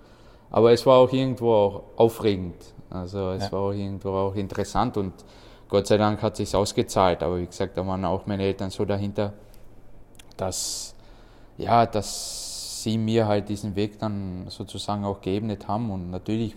aber 0.51 0.73
es 0.73 0.87
war 0.87 0.99
auch 0.99 1.13
irgendwo 1.13 1.53
auch 1.53 1.83
aufregend. 1.97 2.57
Also 2.89 3.31
es 3.31 3.45
ja. 3.45 3.53
war 3.53 3.61
auch 3.61 3.73
irgendwo 3.73 4.11
auch 4.11 4.35
interessant 4.35 4.97
und 4.97 5.13
Gott 5.69 5.87
sei 5.87 5.99
Dank 5.99 6.23
hat 6.23 6.37
sich 6.37 6.55
ausgezahlt, 6.55 7.23
aber 7.23 7.39
wie 7.39 7.47
gesagt, 7.47 7.77
da 7.77 7.87
waren 7.87 8.05
auch 8.05 8.27
meine 8.27 8.43
Eltern 8.43 8.71
so 8.71 8.85
dahinter, 8.85 9.33
dass 10.37 10.95
ja, 11.59 11.87
dass 11.87 12.40
sie 12.83 12.99
mir 12.99 13.27
halt 13.27 13.49
diesen 13.49 13.77
Weg 13.77 13.99
dann 13.99 14.47
sozusagen 14.49 15.05
auch 15.05 15.21
geebnet 15.21 15.69
haben 15.69 15.91
und 15.91 16.11
natürlich 16.11 16.55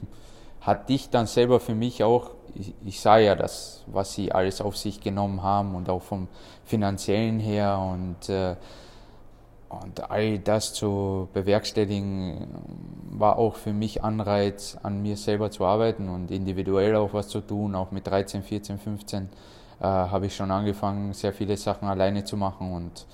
hatte 0.62 0.94
ich 0.94 1.10
dann 1.10 1.28
selber 1.28 1.60
für 1.60 1.76
mich 1.76 2.04
auch, 2.04 2.32
ich, 2.56 2.74
ich 2.86 3.02
sah 3.02 3.18
ja 3.18 3.36
das, 3.36 3.84
was 3.88 4.14
sie 4.14 4.32
alles 4.32 4.62
auf 4.62 4.78
sich 4.78 5.02
genommen 5.02 5.44
haben 5.44 5.76
und 5.76 5.90
auch 5.90 6.02
vom 6.02 6.28
finanziellen 6.64 7.40
her 7.40 7.78
und 7.80 8.30
äh, 8.30 8.56
und 9.82 10.10
all 10.12 10.40
das 10.40 10.74
zu 10.74 11.30
bewerkstelligen, 11.34 12.48
war 13.10 13.38
auch 13.38 13.56
für 13.56 13.74
mich 13.74 14.04
Anreiz, 14.04 14.78
an 14.84 15.02
mir 15.02 15.18
selber 15.18 15.52
zu 15.52 15.66
arbeiten 15.66 16.10
und 16.10 16.32
individuell 16.32 16.96
auch 16.96 17.14
was 17.14 17.28
zu 17.28 17.42
tun. 17.42 17.76
Auch 17.76 17.92
mit 17.92 18.08
13, 18.08 18.44
14, 18.44 18.78
15 18.78 19.24
äh, 19.80 19.84
habe 19.84 20.28
ich 20.28 20.36
schon 20.36 20.52
angefangen, 20.52 21.14
sehr 21.14 21.34
viele 21.34 21.58
Sachen 21.58 21.88
alleine 21.88 22.24
zu 22.24 22.38
machen 22.38 22.72
und 22.72 23.06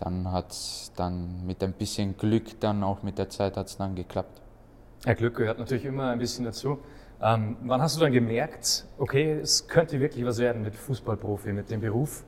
dann 0.00 0.32
hat 0.32 0.50
es 0.50 0.92
dann 0.96 1.46
mit 1.46 1.62
ein 1.62 1.72
bisschen 1.72 2.16
Glück 2.16 2.58
dann 2.60 2.82
auch 2.82 3.02
mit 3.02 3.18
der 3.18 3.28
Zeit 3.28 3.56
hat 3.56 3.66
es 3.66 3.76
dann 3.76 3.94
geklappt. 3.94 4.40
Ja, 5.04 5.14
Glück 5.14 5.36
gehört 5.36 5.58
natürlich 5.58 5.84
immer 5.84 6.10
ein 6.10 6.18
bisschen 6.18 6.44
dazu. 6.44 6.78
Ähm, 7.22 7.56
wann 7.62 7.82
hast 7.82 7.96
du 7.96 8.00
dann 8.00 8.12
gemerkt, 8.12 8.86
okay, 8.98 9.32
es 9.42 9.68
könnte 9.68 10.00
wirklich 10.00 10.24
was 10.24 10.38
werden 10.38 10.62
mit 10.62 10.74
Fußballprofi, 10.74 11.52
mit 11.52 11.70
dem 11.70 11.80
Beruf? 11.80 12.24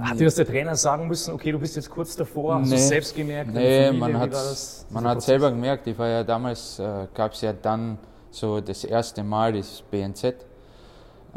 Hat 0.00 0.18
dir 0.18 0.24
das 0.24 0.34
der 0.34 0.46
Trainer 0.46 0.74
sagen 0.74 1.06
müssen, 1.06 1.32
okay, 1.32 1.52
du 1.52 1.60
bist 1.60 1.76
jetzt 1.76 1.88
kurz 1.90 2.16
davor, 2.16 2.56
hast 2.56 2.64
nee, 2.64 2.74
du 2.74 2.76
es 2.76 2.88
selbst 2.88 3.14
gemerkt? 3.14 3.52
Nee, 3.52 3.86
Familie, 3.86 4.00
man 4.00 4.18
hat 4.18 4.32
es 4.32 4.86
man 4.90 5.20
selber 5.20 5.50
gemerkt. 5.50 5.86
Ich 5.86 5.96
war 5.96 6.08
ja 6.08 6.24
damals, 6.24 6.80
äh, 6.80 7.06
gab 7.14 7.32
es 7.32 7.42
ja 7.42 7.52
dann 7.52 7.98
so 8.30 8.60
das 8.60 8.82
erste 8.82 9.22
Mal 9.22 9.52
das 9.52 9.82
BNZ, 9.88 10.34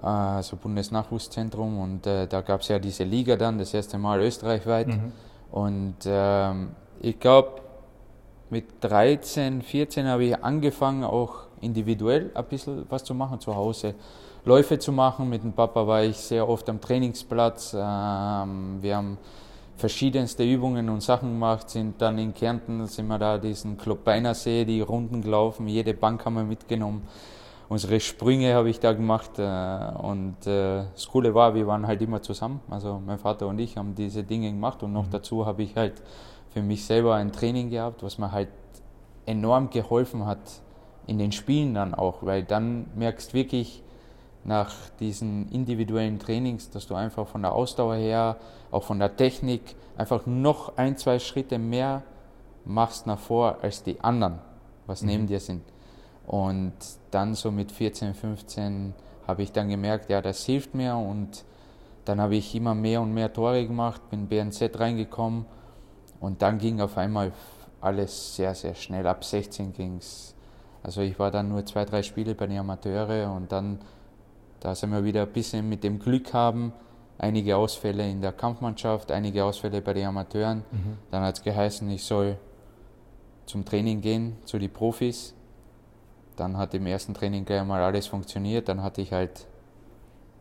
äh, 0.01 0.41
so 0.41 0.55
Bundesnachwuchszentrum, 0.57 1.79
und 1.79 2.07
äh, 2.07 2.27
da 2.27 2.41
gab 2.41 2.61
es 2.61 2.67
ja 2.67 2.79
diese 2.79 3.03
Liga 3.03 3.35
dann, 3.35 3.57
das 3.57 3.73
erste 3.73 3.97
Mal 3.97 4.21
österreichweit. 4.21 4.87
Mhm. 4.87 5.11
Und 5.51 5.95
ähm, 6.05 6.69
ich 7.01 7.19
glaube, 7.19 7.61
mit 8.49 8.65
13, 8.81 9.61
14 9.61 10.07
habe 10.07 10.25
ich 10.25 10.43
angefangen, 10.43 11.03
auch 11.03 11.47
individuell 11.61 12.31
ein 12.33 12.45
bisschen 12.45 12.85
was 12.89 13.03
zu 13.03 13.13
machen 13.13 13.39
zu 13.39 13.55
Hause. 13.55 13.95
Läufe 14.45 14.79
zu 14.79 14.91
machen. 14.91 15.29
Mit 15.29 15.43
dem 15.43 15.53
Papa 15.53 15.85
war 15.85 16.03
ich 16.03 16.17
sehr 16.17 16.47
oft 16.47 16.69
am 16.69 16.79
Trainingsplatz. 16.79 17.75
Ähm, 17.77 18.77
wir 18.81 18.95
haben 18.95 19.17
verschiedenste 19.79 20.43
Übungen 20.43 20.89
und 20.89 21.01
Sachen 21.01 21.29
gemacht, 21.29 21.69
sind 21.69 22.01
dann 22.01 22.17
in 22.17 22.33
Kärnten, 22.33 22.85
sind 22.87 23.07
wir 23.07 23.17
da 23.17 23.37
diesen 23.37 23.77
Club 23.77 23.99
See, 24.33 24.65
die 24.65 24.81
Runden 24.81 25.21
gelaufen, 25.21 25.67
jede 25.67 25.93
Bank 25.93 26.25
haben 26.25 26.35
wir 26.35 26.43
mitgenommen. 26.43 27.07
Unsere 27.69 27.99
Sprünge 27.99 28.55
habe 28.55 28.69
ich 28.69 28.79
da 28.79 28.93
gemacht 28.93 29.37
äh, 29.37 29.91
und 30.01 30.47
äh, 30.47 30.85
das 30.91 31.07
Coole 31.07 31.35
war, 31.35 31.53
wir 31.53 31.67
waren 31.67 31.85
halt 31.85 32.01
immer 32.01 32.21
zusammen. 32.21 32.61
Also 32.69 32.99
mein 33.05 33.19
Vater 33.19 33.47
und 33.47 33.59
ich 33.59 33.77
haben 33.77 33.93
diese 33.93 34.23
Dinge 34.23 34.49
gemacht 34.49 34.81
und 34.81 34.91
noch 34.91 35.05
mhm. 35.05 35.11
dazu 35.11 35.45
habe 35.45 35.61
ich 35.61 35.75
halt 35.75 36.01
für 36.49 36.63
mich 36.63 36.83
selber 36.85 37.15
ein 37.15 37.31
Training 37.31 37.69
gehabt, 37.69 38.01
was 38.01 38.17
mir 38.17 38.31
halt 38.31 38.49
enorm 39.27 39.69
geholfen 39.69 40.25
hat 40.25 40.39
in 41.05 41.19
den 41.19 41.31
Spielen 41.31 41.75
dann 41.75 41.93
auch, 41.93 42.23
weil 42.23 42.43
dann 42.43 42.87
merkst 42.95 43.33
du 43.33 43.37
wirklich, 43.37 43.83
nach 44.43 44.73
diesen 44.99 45.49
individuellen 45.51 46.19
Trainings, 46.19 46.69
dass 46.69 46.87
du 46.87 46.95
einfach 46.95 47.27
von 47.27 47.41
der 47.41 47.53
Ausdauer 47.53 47.95
her, 47.95 48.37
auch 48.71 48.83
von 48.83 48.99
der 48.99 49.15
Technik, 49.15 49.75
einfach 49.97 50.25
noch 50.25 50.77
ein, 50.77 50.97
zwei 50.97 51.19
Schritte 51.19 51.59
mehr 51.59 52.03
machst 52.65 53.07
nach 53.07 53.19
vor 53.19 53.57
als 53.61 53.83
die 53.83 53.99
anderen, 54.01 54.39
was 54.87 55.01
mhm. 55.01 55.07
neben 55.07 55.27
dir 55.27 55.39
sind. 55.39 55.61
Und 56.29 56.73
dann 57.09 57.33
so 57.33 57.49
mit 57.49 57.71
14, 57.71 58.13
15 58.13 58.93
habe 59.27 59.41
ich 59.41 59.51
dann 59.51 59.67
gemerkt, 59.67 60.11
ja, 60.11 60.21
das 60.21 60.45
hilft 60.45 60.75
mir 60.75 60.95
und 60.95 61.43
dann 62.05 62.21
habe 62.21 62.35
ich 62.35 62.53
immer 62.53 62.75
mehr 62.75 63.01
und 63.01 63.15
mehr 63.15 63.33
Tore 63.33 63.65
gemacht, 63.65 63.99
bin 64.11 64.27
BNZ 64.27 64.79
reingekommen 64.79 65.45
und 66.19 66.43
dann 66.43 66.59
ging 66.59 66.81
auf 66.81 66.99
einmal 66.99 67.31
alles 67.81 68.35
sehr, 68.35 68.53
sehr 68.53 68.75
schnell. 68.75 69.07
Ab 69.07 69.25
16 69.25 69.73
ging 69.73 69.97
es. 69.97 70.35
Also 70.83 71.01
ich 71.01 71.17
war 71.17 71.31
dann 71.31 71.49
nur 71.49 71.65
zwei, 71.65 71.83
drei 71.83 72.03
Spiele 72.03 72.35
bei 72.35 72.45
den 72.45 72.59
Amateure 72.59 73.33
und 73.33 73.51
dann 73.51 73.79
da 74.59 74.75
sind 74.75 74.91
wir 74.91 75.03
wieder 75.03 75.23
ein 75.23 75.33
bisschen 75.33 75.67
mit 75.67 75.83
dem 75.83 75.97
Glück 75.97 76.31
haben, 76.31 76.73
einige 77.17 77.57
Ausfälle 77.57 78.07
in 78.07 78.21
der 78.21 78.33
Kampfmannschaft, 78.33 79.11
einige 79.11 79.43
Ausfälle 79.43 79.81
bei 79.81 79.93
den 79.93 80.05
Amateuren. 80.05 80.59
Mhm. 80.71 80.97
Dann 81.09 81.23
hat 81.23 81.37
es 81.37 81.43
geheißen, 81.43 81.89
ich 81.89 82.03
soll 82.03 82.37
zum 83.47 83.65
Training 83.65 84.01
gehen, 84.01 84.37
zu 84.45 84.59
den 84.59 84.71
Profis. 84.71 85.33
Dann 86.39 86.57
hat 86.57 86.73
im 86.73 86.85
ersten 86.85 87.13
Training 87.13 87.45
gleich 87.45 87.63
mal 87.65 87.81
alles 87.81 88.07
funktioniert. 88.07 88.69
Dann 88.69 88.81
hatte 88.81 89.01
ich 89.01 89.11
halt 89.11 89.47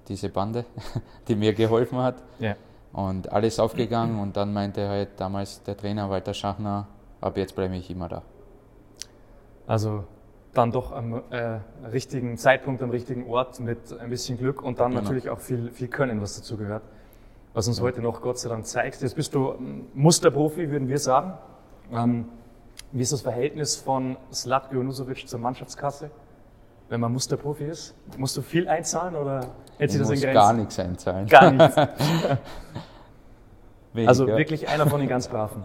diese 0.09 0.29
Bande, 0.29 0.65
die 1.29 1.37
mir 1.37 1.53
geholfen 1.53 1.99
hat. 1.99 2.23
Ja. 2.39 2.55
Und 2.93 3.33
alles 3.33 3.59
aufgegangen. 3.59 4.19
Und 4.21 4.37
dann 4.37 4.53
meinte 4.53 4.89
halt 4.89 5.11
damals 5.17 5.63
der 5.63 5.77
Trainer 5.77 6.09
Walter 6.09 6.35
Schachner, 6.35 6.87
ab 7.21 7.37
jetzt 7.37 7.55
bleibe 7.55 7.77
ich 7.77 7.91
immer 7.91 8.09
da. 8.09 8.23
Also 9.67 10.05
dann 10.55 10.73
doch 10.73 10.93
am 10.93 11.23
äh, 11.31 11.61
richtigen 11.93 12.37
Zeitpunkt, 12.37 12.83
am 12.83 12.91
richtigen 12.91 13.29
Ort 13.29 13.61
mit 13.61 13.93
ein 14.01 14.09
bisschen 14.09 14.39
Glück 14.39 14.63
und 14.63 14.81
dann 14.81 14.91
genau. 14.91 15.03
natürlich 15.03 15.29
auch 15.29 15.41
viel, 15.41 15.71
viel 15.71 15.89
Können, 15.89 16.21
was 16.21 16.37
dazu 16.37 16.57
gehört. 16.57 16.83
Was 17.55 17.69
uns 17.69 17.79
ja. 17.79 17.85
heute 17.85 18.01
noch 18.01 18.21
Gott 18.23 18.39
sei 18.39 18.49
Dank 18.49 18.67
zeigt. 18.67 19.03
Jetzt 19.03 19.15
bist 19.15 19.35
du 19.35 19.55
Musterprofi, 19.95 20.71
würden 20.71 20.89
wir 20.89 20.99
sagen. 20.99 21.35
Ähm, 21.93 22.27
wie 22.93 23.03
ist 23.03 23.13
das 23.13 23.23
Verhältnis 23.23 23.77
von 23.77 24.17
Slatko 24.33 24.77
Junusovic 24.77 25.29
zur 25.29 25.41
Mannschaftskasse? 25.41 26.11
Wenn 26.89 27.01
man 27.01 27.13
Musterprofi 27.13 27.65
ist, 27.65 27.95
musst 28.17 28.37
du 28.37 28.43
viel 28.43 28.67
einzahlen 28.67 29.15
oder 29.15 29.47
hält 29.77 29.91
sich 29.91 30.01
das 30.01 30.11
in 30.11 30.21
Grenzen? 30.21 30.35
gar 30.35 30.53
nichts 30.55 30.79
einzahlen. 30.79 31.27
Gar 31.27 31.51
nichts. 31.51 31.77
also 34.07 34.27
wirklich 34.27 34.69
einer 34.69 34.87
von 34.87 35.01
den 35.01 35.09
ganz 35.09 35.29
Braven. 35.29 35.65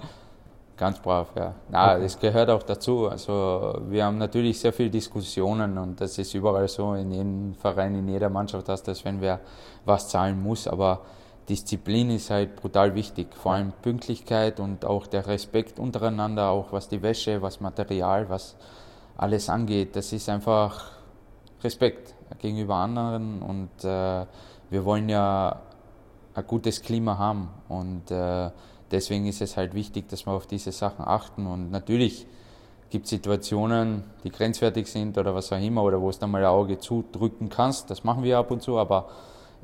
Ganz 0.76 1.00
brav, 1.00 1.28
ja. 1.36 1.54
Na, 1.70 1.94
okay. 1.94 2.04
das 2.04 2.20
gehört 2.20 2.50
auch 2.50 2.64
dazu. 2.64 3.08
Also 3.08 3.80
wir 3.90 4.06
haben 4.06 4.18
natürlich 4.18 4.60
sehr 4.60 4.74
viele 4.74 4.90
Diskussionen 4.90 5.78
und 5.78 6.02
das 6.02 6.18
ist 6.18 6.34
überall 6.34 6.68
so, 6.68 6.96
in 6.96 7.12
jedem 7.12 7.56
Verein, 7.56 7.96
in 7.96 8.10
jeder 8.10 8.30
Mannschaft, 8.30 8.68
dass 8.68 8.82
das, 8.82 9.06
wenn 9.06 9.22
wer 9.22 9.40
was 9.86 10.10
zahlen 10.10 10.42
muss, 10.42 10.68
aber 10.68 11.02
Disziplin 11.50 12.10
ist 12.10 12.30
halt 12.30 12.56
brutal 12.56 12.96
wichtig. 12.96 13.28
Vor 13.36 13.54
allem 13.54 13.74
Pünktlichkeit 13.82 14.60
und 14.60 14.86
auch 14.86 15.08
der 15.08 15.28
Respekt 15.28 15.80
untereinander, 15.80 16.50
auch 16.50 16.72
was 16.72 16.88
die 16.88 17.02
Wäsche, 17.02 17.42
was 17.42 17.60
Material, 17.60 18.30
was 18.30 18.56
alles 19.18 19.50
angeht. 19.50 19.96
Das 19.96 20.14
ist 20.14 20.30
einfach 20.30 20.92
Respekt 21.64 22.14
gegenüber 22.40 22.76
anderen 22.76 23.42
und 23.42 23.84
äh, 23.84 24.26
wir 24.70 24.86
wollen 24.86 25.10
ja 25.10 25.62
ein 26.34 26.48
gutes 26.48 26.82
Klima 26.82 27.18
haben 27.18 27.50
und 27.68 28.10
äh, 28.10 28.50
deswegen 28.92 29.26
ist 29.28 29.42
es 29.42 29.58
halt 29.58 29.74
wichtig, 29.74 30.10
dass 30.10 30.26
wir 30.26 30.32
auf 30.32 30.48
diese 30.48 30.72
Sachen 30.72 31.06
achten. 31.06 31.46
Und 31.46 31.72
natürlich 31.72 32.26
gibt 32.90 33.06
es 33.06 33.12
Situationen, 33.12 34.04
die 34.24 34.30
grenzwertig 34.30 34.88
sind 34.88 35.18
oder 35.18 35.36
was 35.36 35.52
auch 35.52 35.60
immer, 35.60 35.84
oder 35.84 36.02
wo 36.02 36.10
es 36.10 36.20
dann 36.20 36.32
mal 36.32 36.42
ein 36.42 36.48
Auge 36.48 36.80
zudrücken 36.80 37.50
kannst. 37.50 37.90
Das 37.90 38.04
machen 38.04 38.24
wir 38.24 38.38
ab 38.38 38.52
und 38.52 38.62
zu, 38.62 38.78
aber 38.78 39.10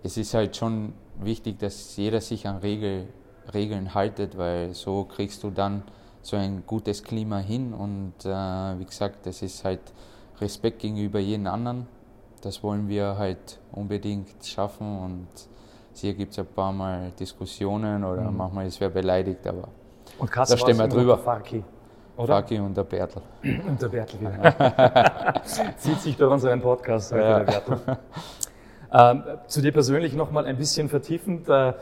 es 0.04 0.18
ist 0.18 0.34
halt 0.34 0.56
schon 0.56 0.94
wichtig, 1.20 1.60
dass 1.60 1.96
jeder 1.98 2.22
sich 2.22 2.48
an 2.48 2.58
Regel, 2.58 3.08
Regeln 3.54 3.94
haltet, 3.94 4.38
weil 4.38 4.74
so 4.74 5.04
kriegst 5.06 5.44
du 5.44 5.50
dann 5.50 5.84
so 6.22 6.38
ein 6.38 6.64
gutes 6.66 7.04
Klima 7.04 7.40
hin. 7.40 7.74
Und 7.74 8.14
äh, 8.24 8.30
wie 8.80 8.86
gesagt, 8.86 9.26
das 9.26 9.42
ist 9.42 9.64
halt 9.64 9.82
Respekt 10.40 10.80
gegenüber 10.80 11.20
jedem 11.20 11.48
anderen. 11.48 11.88
Das 12.42 12.64
wollen 12.64 12.88
wir 12.88 13.18
halt 13.18 13.60
unbedingt 13.72 14.46
schaffen 14.46 15.00
und 15.00 15.28
hier 15.94 16.14
gibt 16.14 16.32
es 16.32 16.40
ein 16.40 16.46
paar 16.46 16.72
Mal 16.72 17.12
Diskussionen 17.20 18.04
oder 18.04 18.22
mhm. 18.22 18.38
manchmal 18.38 18.68
ist 18.68 18.80
wer 18.80 18.90
beleidigt, 18.90 19.46
aber 19.46 19.68
und 20.18 20.30
da 20.36 20.58
stehen 20.58 20.78
wir 20.78 20.88
drüber. 20.88 21.18
Farki, 21.18 21.64
oder? 22.16 22.36
Farki 22.36 22.60
und 22.60 22.76
der 22.76 22.84
Bertel. 22.84 23.22
Und 23.68 23.82
der 23.82 23.88
Bertel, 23.88 24.20
genau. 24.20 25.42
Zieht 25.78 26.00
sich 26.02 26.18
durch 26.18 26.32
unseren 26.32 26.62
Podcast 26.62 27.12
heute, 27.12 27.24
ja. 27.24 27.40
der 27.40 27.46
Bertel. 27.46 27.98
Ähm, 28.92 29.24
zu 29.48 29.62
dir 29.62 29.72
persönlich 29.72 30.14
nochmal 30.14 30.46
ein 30.46 30.58
bisschen 30.58 30.90
vertiefend. 30.90 31.48
Äh, 31.48 31.74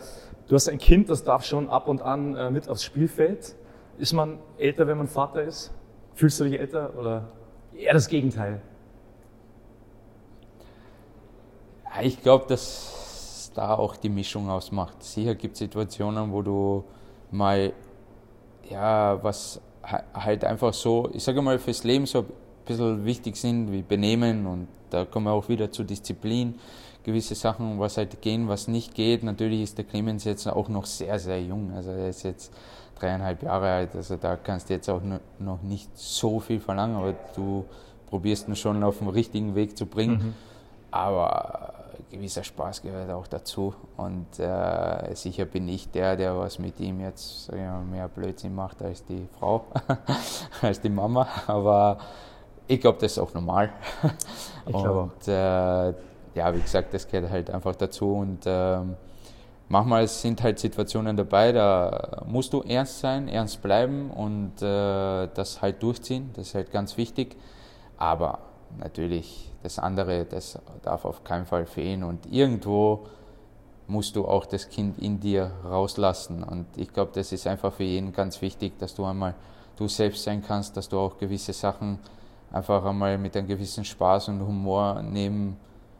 du 0.47 0.55
hast 0.55 0.67
ein 0.67 0.77
Kind, 0.77 1.09
das 1.09 1.23
darf 1.23 1.45
schon 1.45 1.69
ab 1.69 1.87
und 1.87 2.01
an 2.01 2.35
äh, 2.35 2.51
mit 2.51 2.67
aufs 2.69 2.83
Spielfeld. 2.83 3.55
Ist 3.97 4.13
man 4.13 4.39
älter, 4.57 4.87
wenn 4.87 4.97
man 4.97 5.07
Vater 5.07 5.43
ist? 5.43 5.71
Fühlst 6.15 6.39
du 6.39 6.43
dich 6.45 6.59
älter 6.59 6.97
oder 6.97 7.29
eher 7.75 7.93
das 7.93 8.07
Gegenteil? 8.07 8.61
Ich 12.01 12.21
glaube, 12.21 12.45
dass 12.47 13.51
da 13.55 13.73
auch 13.73 13.95
die 13.95 14.09
Mischung 14.09 14.49
ausmacht. 14.49 15.01
Sicher 15.01 15.33
gibt 15.33 15.53
es 15.53 15.59
Situationen, 15.59 16.31
wo 16.31 16.41
du 16.41 16.83
mal, 17.31 17.73
ja, 18.69 19.23
was 19.23 19.61
halt 20.13 20.43
einfach 20.43 20.73
so, 20.73 21.09
ich 21.13 21.23
sage 21.23 21.41
mal, 21.41 21.57
fürs 21.57 21.83
Leben 21.83 22.05
so 22.05 22.19
ein 22.19 22.25
bisschen 22.65 23.05
wichtig 23.05 23.35
sind, 23.37 23.71
wie 23.71 23.81
Benehmen 23.81 24.45
und 24.45 24.67
da 24.89 25.05
kommen 25.05 25.25
wir 25.25 25.31
auch 25.31 25.49
wieder 25.49 25.71
zu 25.71 25.83
Disziplin, 25.83 26.55
gewisse 27.07 27.35
Sachen, 27.35 27.79
was 27.79 27.95
halt 27.95 28.21
gehen, 28.21 28.49
was 28.49 28.67
nicht 28.67 28.93
geht. 28.93 29.23
Natürlich 29.23 29.61
ist 29.61 29.77
der 29.77 29.85
Clemens 29.85 30.25
jetzt 30.25 30.45
auch 30.45 30.67
noch 30.67 30.85
sehr, 30.85 31.17
sehr 31.19 31.41
jung, 31.41 31.71
also 31.73 31.89
er 31.91 32.09
ist 32.09 32.23
jetzt 32.23 32.53
dreieinhalb 32.99 33.43
Jahre 33.43 33.69
alt, 33.69 33.95
also 33.95 34.17
da 34.17 34.35
kannst 34.35 34.69
du 34.69 34.73
jetzt 34.73 34.89
auch 34.89 35.01
noch 35.39 35.61
nicht 35.61 35.89
so 35.97 36.39
viel 36.39 36.59
verlangen, 36.59 36.97
aber 36.97 37.13
du 37.35 37.63
probierst 38.09 38.49
ihn 38.49 38.55
schon 38.55 38.83
auf 38.83 38.99
den 38.99 39.07
richtigen 39.07 39.55
Weg 39.55 39.77
zu 39.77 39.85
bringen. 39.85 40.17
Mhm. 40.17 40.33
Aber 40.91 41.73
gewisser 42.09 42.43
Spaß 42.43 42.81
gehört 42.81 43.11
auch 43.11 43.27
dazu. 43.27 43.73
Und 43.97 44.39
äh, 44.39 45.13
sicher 45.13 45.45
bin 45.45 45.67
ich 45.67 45.91
der, 45.91 46.15
der 46.15 46.37
was 46.37 46.59
mit 46.59 46.79
ihm 46.79 47.01
jetzt 47.01 47.51
ja, 47.51 47.79
mehr 47.79 48.07
Blödsinn 48.07 48.55
macht 48.55 48.81
als 48.81 49.03
die 49.05 49.27
Frau, 49.39 49.65
als 50.61 50.81
die 50.81 50.89
Mama. 50.89 51.27
Aber 51.47 51.99
ich 52.67 52.81
glaube, 52.81 52.97
das 52.99 53.13
ist 53.13 53.19
auch 53.19 53.33
normal. 53.33 53.71
Ich 54.65 54.75
und 54.75 55.27
äh, 55.27 55.93
ja, 56.37 56.53
wie 56.53 56.61
gesagt, 56.61 56.93
das 56.93 57.07
gehört 57.07 57.31
halt 57.31 57.49
einfach 57.49 57.75
dazu. 57.75 58.13
Und 58.13 58.43
ähm, 58.45 58.95
manchmal 59.67 60.07
sind 60.07 60.41
halt 60.43 60.59
Situationen 60.59 61.17
dabei, 61.17 61.51
da 61.51 62.23
musst 62.25 62.53
du 62.53 62.61
ernst 62.61 62.99
sein, 62.99 63.27
ernst 63.27 63.61
bleiben 63.61 64.11
und 64.11 64.61
äh, 64.61 65.27
das 65.33 65.61
halt 65.61 65.81
durchziehen. 65.83 66.29
Das 66.33 66.47
ist 66.47 66.55
halt 66.55 66.71
ganz 66.71 66.95
wichtig. 66.95 67.35
Aber 67.97 68.39
natürlich, 68.77 69.51
das 69.63 69.79
andere, 69.79 70.25
das 70.25 70.59
darf 70.83 71.05
auf 71.05 71.23
keinen 71.23 71.45
Fall 71.45 71.65
fehlen. 71.65 72.03
Und 72.03 72.31
irgendwo 72.31 73.07
musst 73.87 74.15
du 74.15 74.25
auch 74.25 74.45
das 74.45 74.69
Kind 74.69 74.99
in 74.99 75.19
dir 75.19 75.51
rauslassen. 75.65 76.43
Und 76.43 76.65
ich 76.77 76.93
glaube, 76.93 77.11
das 77.15 77.31
ist 77.31 77.47
einfach 77.47 77.73
für 77.73 77.83
jeden 77.83 78.13
ganz 78.13 78.41
wichtig, 78.41 78.77
dass 78.77 78.93
du 78.93 79.05
einmal 79.05 79.33
du 79.77 79.87
selbst 79.87 80.23
sein 80.23 80.43
kannst, 80.45 80.77
dass 80.77 80.89
du 80.89 80.99
auch 80.99 81.17
gewisse 81.17 81.53
Sachen 81.53 81.99
einfach 82.51 82.83
einmal 82.85 83.17
mit 83.17 83.35
einem 83.35 83.47
gewissen 83.47 83.85
Spaß 83.85 84.29
und 84.29 84.41
Humor 84.41 85.01
nehmen 85.01 85.57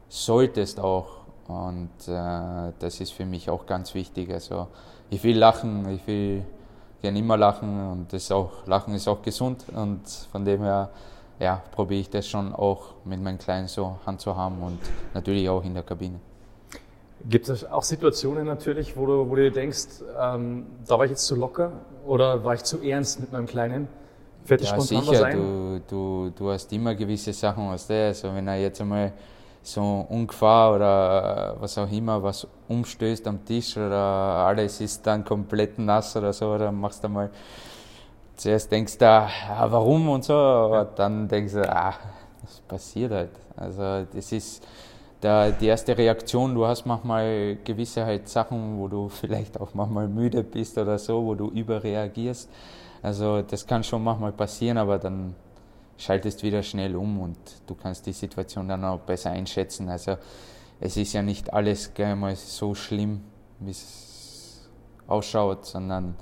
solltest 0.10 0.80
auch. 0.80 1.18
Und 1.48 1.90
äh, 2.08 2.74
das 2.80 3.00
ist 3.00 3.12
für 3.14 3.26
mich 3.26 3.50
auch 3.50 3.66
ganz 3.66 3.94
wichtig. 3.94 4.32
Also 4.32 4.68
ich 5.10 5.24
will 5.24 5.38
lachen, 5.38 5.90
ich 5.90 6.06
will 6.08 6.44
gerne 7.02 7.20
immer 7.20 7.38
lachen 7.38 7.92
und 7.92 8.14
das 8.14 8.32
auch, 8.32 8.66
Lachen 8.66 8.94
ist 8.94 9.08
auch 9.08 9.22
gesund 9.22 9.66
und 9.74 10.02
von 10.32 10.44
dem 10.44 10.62
her 10.62 10.90
ja, 11.40 11.62
probiere 11.72 12.02
ich 12.02 12.10
das 12.10 12.28
schon 12.28 12.54
auch 12.54 12.96
mit 13.06 13.22
meinen 13.22 13.38
Kleinen 13.38 13.68
so 13.68 13.98
handzuhaben 14.06 14.62
und 14.62 14.80
natürlich 15.14 15.48
auch 15.48 15.64
in 15.64 15.74
der 15.74 15.84
Kabine. 15.84 16.20
Gibt 17.30 17.50
es 17.50 17.66
auch 17.66 17.84
Situationen 17.84 18.46
natürlich, 18.46 18.96
wo 18.96 19.06
du, 19.06 19.30
wo 19.30 19.36
du 19.36 19.52
denkst, 19.52 20.04
ähm, 20.20 20.66
da 20.88 20.98
war 20.98 21.06
ich 21.06 21.12
jetzt 21.12 21.26
zu 21.26 21.36
locker 21.36 21.72
oder 22.06 22.44
war 22.44 22.54
ich 22.54 22.64
zu 22.64 22.82
ernst 22.82 23.20
mit 23.20 23.32
meinem 23.32 23.48
Kleinen? 23.48 23.88
Fällt 24.46 24.62
ja, 24.62 24.80
sicher, 24.80 25.32
du, 25.32 25.82
du, 25.88 26.32
du 26.36 26.50
hast 26.52 26.72
immer 26.72 26.96
gewisse 26.96 27.34
Sachen, 27.34 27.70
was 27.70 27.88
der, 27.88 28.08
also 28.08 28.34
wenn 28.34 28.48
er 28.48 28.58
jetzt 28.58 28.80
einmal 28.80 29.12
so 29.68 30.06
Ungefahr 30.10 30.76
oder 30.76 31.58
was 31.60 31.78
auch 31.78 31.92
immer, 31.92 32.24
was 32.24 32.48
umstößt 32.68 33.28
am 33.28 33.44
Tisch 33.44 33.76
oder 33.76 33.96
alles 33.96 34.80
ist 34.80 35.06
dann 35.06 35.26
komplett 35.26 35.78
nass 35.78 36.16
oder 36.16 36.32
so, 36.32 36.58
dann 36.58 36.80
machst 36.80 37.04
du 37.04 37.10
mal 37.10 37.30
zuerst 38.38 38.72
denkst 38.72 38.98
du, 38.98 39.06
ah, 39.06 39.68
warum 39.70 40.10
und 40.10 40.24
so, 40.24 40.34
aber 40.34 40.86
dann 40.86 41.28
denkst 41.28 41.54
du, 41.54 41.70
ah, 41.70 41.96
das 42.42 42.62
passiert 42.68 43.12
halt. 43.12 43.32
Also 43.58 44.06
das 44.14 44.32
ist 44.32 44.66
der, 45.22 45.52
die 45.52 45.66
erste 45.66 45.98
Reaktion, 45.98 46.54
du 46.54 46.66
hast 46.66 46.86
manchmal 46.86 47.58
gewisse 47.64 48.06
halt 48.06 48.30
Sachen, 48.30 48.80
wo 48.80 48.88
du 48.88 49.10
vielleicht 49.10 49.60
auch 49.60 49.74
manchmal 49.74 50.08
müde 50.08 50.44
bist 50.44 50.78
oder 50.78 50.98
so, 50.98 51.26
wo 51.26 51.36
du 51.36 51.50
überreagierst. 51.50 52.50
Also 53.02 53.42
das 53.42 53.66
kann 53.66 53.84
schon 53.84 54.04
manchmal 54.04 54.32
passieren, 54.32 54.78
aber 54.78 55.00
dann 55.00 55.36
schaltest 55.98 56.44
wieder 56.44 56.64
schnell 56.64 56.96
um 56.96 57.20
und 57.20 57.38
du 57.66 57.76
kannst 57.76 58.06
die 58.06 58.14
Situation 58.14 58.68
dann 58.68 58.84
auch 58.86 59.00
besser 59.00 59.32
einschätzen. 59.32 59.90
Also 59.90 60.18
es 60.80 60.98
ist 60.98 61.14
ja 61.14 61.22
nicht 61.22 61.54
alles 61.54 61.94
gleich 61.94 62.16
mal 62.16 62.36
so 62.36 62.76
schlimm, 62.76 63.22
wie 63.60 63.72
es 63.72 64.70
ausschaut, 65.08 65.66
sondern 65.66 66.16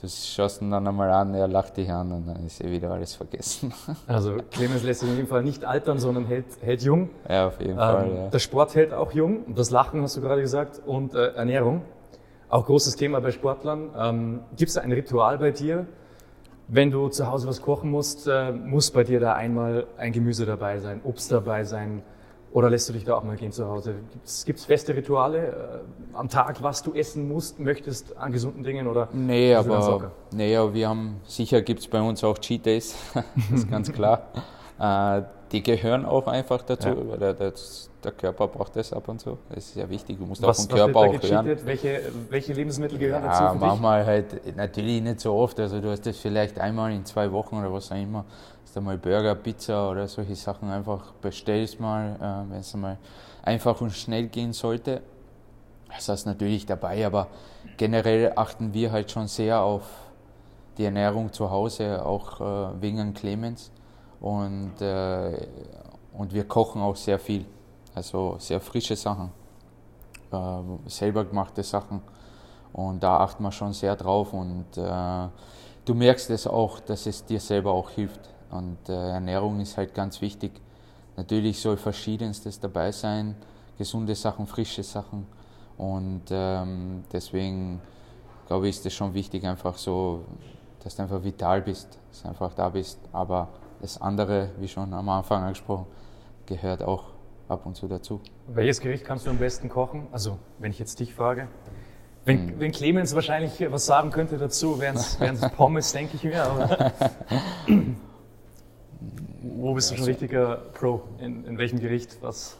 du 0.00 0.08
schaust 0.08 0.60
ihn 0.60 0.70
dann 0.70 0.86
einmal 0.86 1.10
an, 1.10 1.34
er 1.34 1.46
lacht 1.46 1.76
dich 1.76 1.90
an 1.90 2.10
und 2.10 2.26
dann 2.26 2.44
ist 2.44 2.62
eh 2.62 2.70
wieder 2.70 2.90
alles 2.90 3.14
vergessen. 3.14 3.72
Also 4.08 4.36
Clemens 4.50 4.82
lässt 4.82 5.00
sich 5.00 5.08
in 5.08 5.16
jedem 5.16 5.28
Fall 5.28 5.44
nicht 5.44 5.64
altern, 5.64 5.98
sondern 5.98 6.26
hält, 6.26 6.46
hält 6.60 6.82
jung. 6.82 7.10
Ja, 7.28 7.46
auf 7.46 7.60
jeden 7.60 7.72
ähm, 7.72 7.78
Fall. 7.78 8.14
Ja. 8.14 8.28
Der 8.28 8.38
Sport 8.40 8.74
hält 8.74 8.92
auch 8.92 9.12
jung, 9.12 9.54
das 9.54 9.70
Lachen 9.70 10.02
hast 10.02 10.16
du 10.16 10.20
gerade 10.20 10.42
gesagt 10.42 10.80
und 10.84 11.14
äh, 11.14 11.34
Ernährung. 11.34 11.82
Auch 12.48 12.66
großes 12.66 12.96
Thema 12.96 13.20
bei 13.20 13.30
Sportlern. 13.30 13.90
Ähm, 13.96 14.40
Gibt 14.56 14.70
es 14.70 14.76
ein 14.76 14.92
Ritual 14.92 15.38
bei 15.38 15.52
dir? 15.52 15.86
Wenn 16.74 16.90
du 16.90 17.08
zu 17.08 17.30
Hause 17.30 17.46
was 17.48 17.60
kochen 17.60 17.90
musst, 17.90 18.26
äh, 18.26 18.50
muss 18.50 18.90
bei 18.90 19.04
dir 19.04 19.20
da 19.20 19.34
einmal 19.34 19.86
ein 19.98 20.10
Gemüse 20.10 20.46
dabei 20.46 20.78
sein, 20.78 21.02
Obst 21.04 21.30
dabei 21.30 21.64
sein, 21.64 22.00
oder 22.50 22.70
lässt 22.70 22.88
du 22.88 22.94
dich 22.94 23.04
da 23.04 23.14
auch 23.14 23.24
mal 23.24 23.36
gehen 23.36 23.52
zu 23.52 23.68
Hause? 23.68 23.94
Gibt 24.46 24.58
es 24.58 24.64
feste 24.64 24.96
Rituale 24.96 25.48
äh, 25.48 26.16
am 26.16 26.30
Tag, 26.30 26.62
was 26.62 26.82
du 26.82 26.94
essen 26.94 27.28
musst, 27.28 27.60
möchtest 27.60 28.16
an 28.16 28.32
gesunden 28.32 28.62
Dingen 28.62 28.86
oder? 28.86 29.10
Nee, 29.12 29.54
aber, 29.54 30.12
nee, 30.32 30.56
aber 30.56 30.72
wir 30.72 30.88
haben, 30.88 31.20
sicher 31.24 31.60
gibt 31.60 31.80
es 31.80 31.88
bei 31.88 32.00
uns 32.00 32.24
auch 32.24 32.38
Cheat 32.38 32.64
Days, 32.64 32.96
das 33.14 33.24
ist 33.60 33.70
ganz 33.70 33.92
klar. 33.92 34.28
äh, 34.80 35.22
die 35.52 35.62
gehören 35.62 36.06
auch 36.06 36.26
einfach 36.26 36.62
dazu, 36.62 36.88
ja. 36.88 36.96
weil 37.20 37.52
der, 38.04 38.12
Körper 38.12 38.48
braucht 38.48 38.76
das 38.76 38.92
ab 38.92 39.08
und 39.08 39.20
zu. 39.20 39.38
Das 39.48 39.68
ist 39.68 39.76
ja 39.76 39.88
wichtig, 39.88 40.18
du 40.18 40.26
musst 40.26 40.42
was, 40.42 40.58
auch 40.58 40.68
vom 40.68 40.76
Körper 40.76 40.98
auch 41.00 41.22
hören. 41.22 41.58
Welche, 41.64 42.00
welche 42.28 42.52
Lebensmittel 42.52 42.98
gehören 42.98 43.24
ja, 43.24 43.52
dazu? 43.52 43.58
manchmal 43.58 44.04
halt, 44.04 44.56
natürlich 44.56 45.02
nicht 45.02 45.20
so 45.20 45.34
oft, 45.34 45.58
also 45.60 45.80
du 45.80 45.90
hast 45.90 46.06
das 46.06 46.18
vielleicht 46.18 46.58
einmal 46.58 46.92
in 46.92 47.04
zwei 47.04 47.30
Wochen 47.30 47.56
oder 47.56 47.72
was 47.72 47.90
auch 47.90 47.96
immer 47.96 48.24
du 48.74 48.80
mal 48.80 48.98
Burger, 48.98 49.34
Pizza 49.34 49.90
oder 49.90 50.08
solche 50.08 50.34
Sachen 50.34 50.70
einfach 50.70 51.12
bestellst 51.20 51.80
mal, 51.80 52.16
äh, 52.16 52.50
wenn 52.50 52.60
es 52.60 52.74
mal 52.74 52.98
einfach 53.42 53.80
und 53.80 53.92
schnell 53.92 54.28
gehen 54.28 54.52
sollte. 54.52 55.02
Das 55.88 56.08
ist 56.08 56.26
natürlich 56.26 56.64
dabei, 56.64 57.04
aber 57.06 57.28
generell 57.76 58.32
achten 58.34 58.72
wir 58.72 58.92
halt 58.92 59.10
schon 59.10 59.28
sehr 59.28 59.60
auf 59.60 59.82
die 60.78 60.84
Ernährung 60.84 61.32
zu 61.32 61.50
Hause, 61.50 62.04
auch 62.04 62.40
äh, 62.40 62.80
wegen 62.80 63.12
Clemens. 63.12 63.70
Und, 64.20 64.80
äh, 64.80 65.46
und 66.16 66.32
wir 66.32 66.44
kochen 66.44 66.80
auch 66.80 66.96
sehr 66.96 67.18
viel, 67.18 67.44
also 67.94 68.36
sehr 68.38 68.60
frische 68.60 68.96
Sachen, 68.96 69.30
äh, 70.30 70.88
selber 70.88 71.24
gemachte 71.24 71.62
Sachen. 71.62 72.02
Und 72.72 73.02
da 73.02 73.18
achten 73.18 73.42
wir 73.42 73.52
schon 73.52 73.72
sehr 73.72 73.96
drauf 73.96 74.32
und 74.32 74.64
äh, 74.76 75.28
du 75.84 75.94
merkst 75.94 76.30
es 76.30 76.46
auch, 76.46 76.80
dass 76.80 77.06
es 77.06 77.24
dir 77.24 77.40
selber 77.40 77.72
auch 77.72 77.90
hilft. 77.90 78.30
Und 78.50 78.88
äh, 78.88 79.10
Ernährung 79.10 79.60
ist 79.60 79.76
halt 79.76 79.94
ganz 79.94 80.20
wichtig. 80.20 80.52
Natürlich 81.16 81.60
soll 81.60 81.76
verschiedenstes 81.76 82.58
dabei 82.58 82.90
sein, 82.92 83.36
gesunde 83.76 84.14
Sachen, 84.14 84.46
frische 84.46 84.82
Sachen. 84.82 85.26
Und 85.76 86.22
ähm, 86.30 87.04
deswegen 87.12 87.80
glaube 88.46 88.68
ich, 88.68 88.76
ist 88.76 88.86
es 88.86 88.94
schon 88.94 89.14
wichtig, 89.14 89.46
einfach 89.46 89.76
so, 89.76 90.24
dass 90.82 90.96
du 90.96 91.02
einfach 91.02 91.22
vital 91.22 91.62
bist, 91.62 91.98
dass 92.10 92.22
du 92.22 92.28
einfach 92.28 92.54
da 92.54 92.68
bist. 92.68 92.98
Aber 93.12 93.48
das 93.80 94.00
andere, 94.00 94.50
wie 94.58 94.68
schon 94.68 94.92
am 94.92 95.08
Anfang 95.08 95.42
angesprochen, 95.42 95.86
gehört 96.46 96.82
auch 96.82 97.04
ab 97.52 97.66
und 97.66 97.76
zu 97.76 97.86
dazu. 97.88 98.20
Welches 98.48 98.80
Gericht 98.80 99.04
kannst 99.04 99.26
du 99.26 99.30
am 99.30 99.38
besten 99.38 99.68
kochen? 99.68 100.06
Also, 100.10 100.38
wenn 100.58 100.70
ich 100.70 100.78
jetzt 100.78 100.98
dich 101.00 101.14
frage. 101.14 101.48
Wenn, 102.24 102.48
hm. 102.48 102.60
wenn 102.60 102.72
Clemens 102.72 103.14
wahrscheinlich 103.14 103.64
was 103.70 103.86
sagen 103.86 104.10
könnte 104.10 104.38
dazu, 104.38 104.80
wären 104.80 104.96
es 104.96 105.18
Pommes, 105.56 105.92
denke 105.92 106.16
ich 106.16 106.24
mir. 106.24 106.90
Wo 109.42 109.74
bist 109.74 109.90
du 109.90 109.96
schon 109.96 110.04
richtiger 110.06 110.56
Pro? 110.74 111.02
In, 111.18 111.44
in 111.44 111.58
welchem 111.58 111.80
Gericht? 111.80 112.18
Was, 112.20 112.56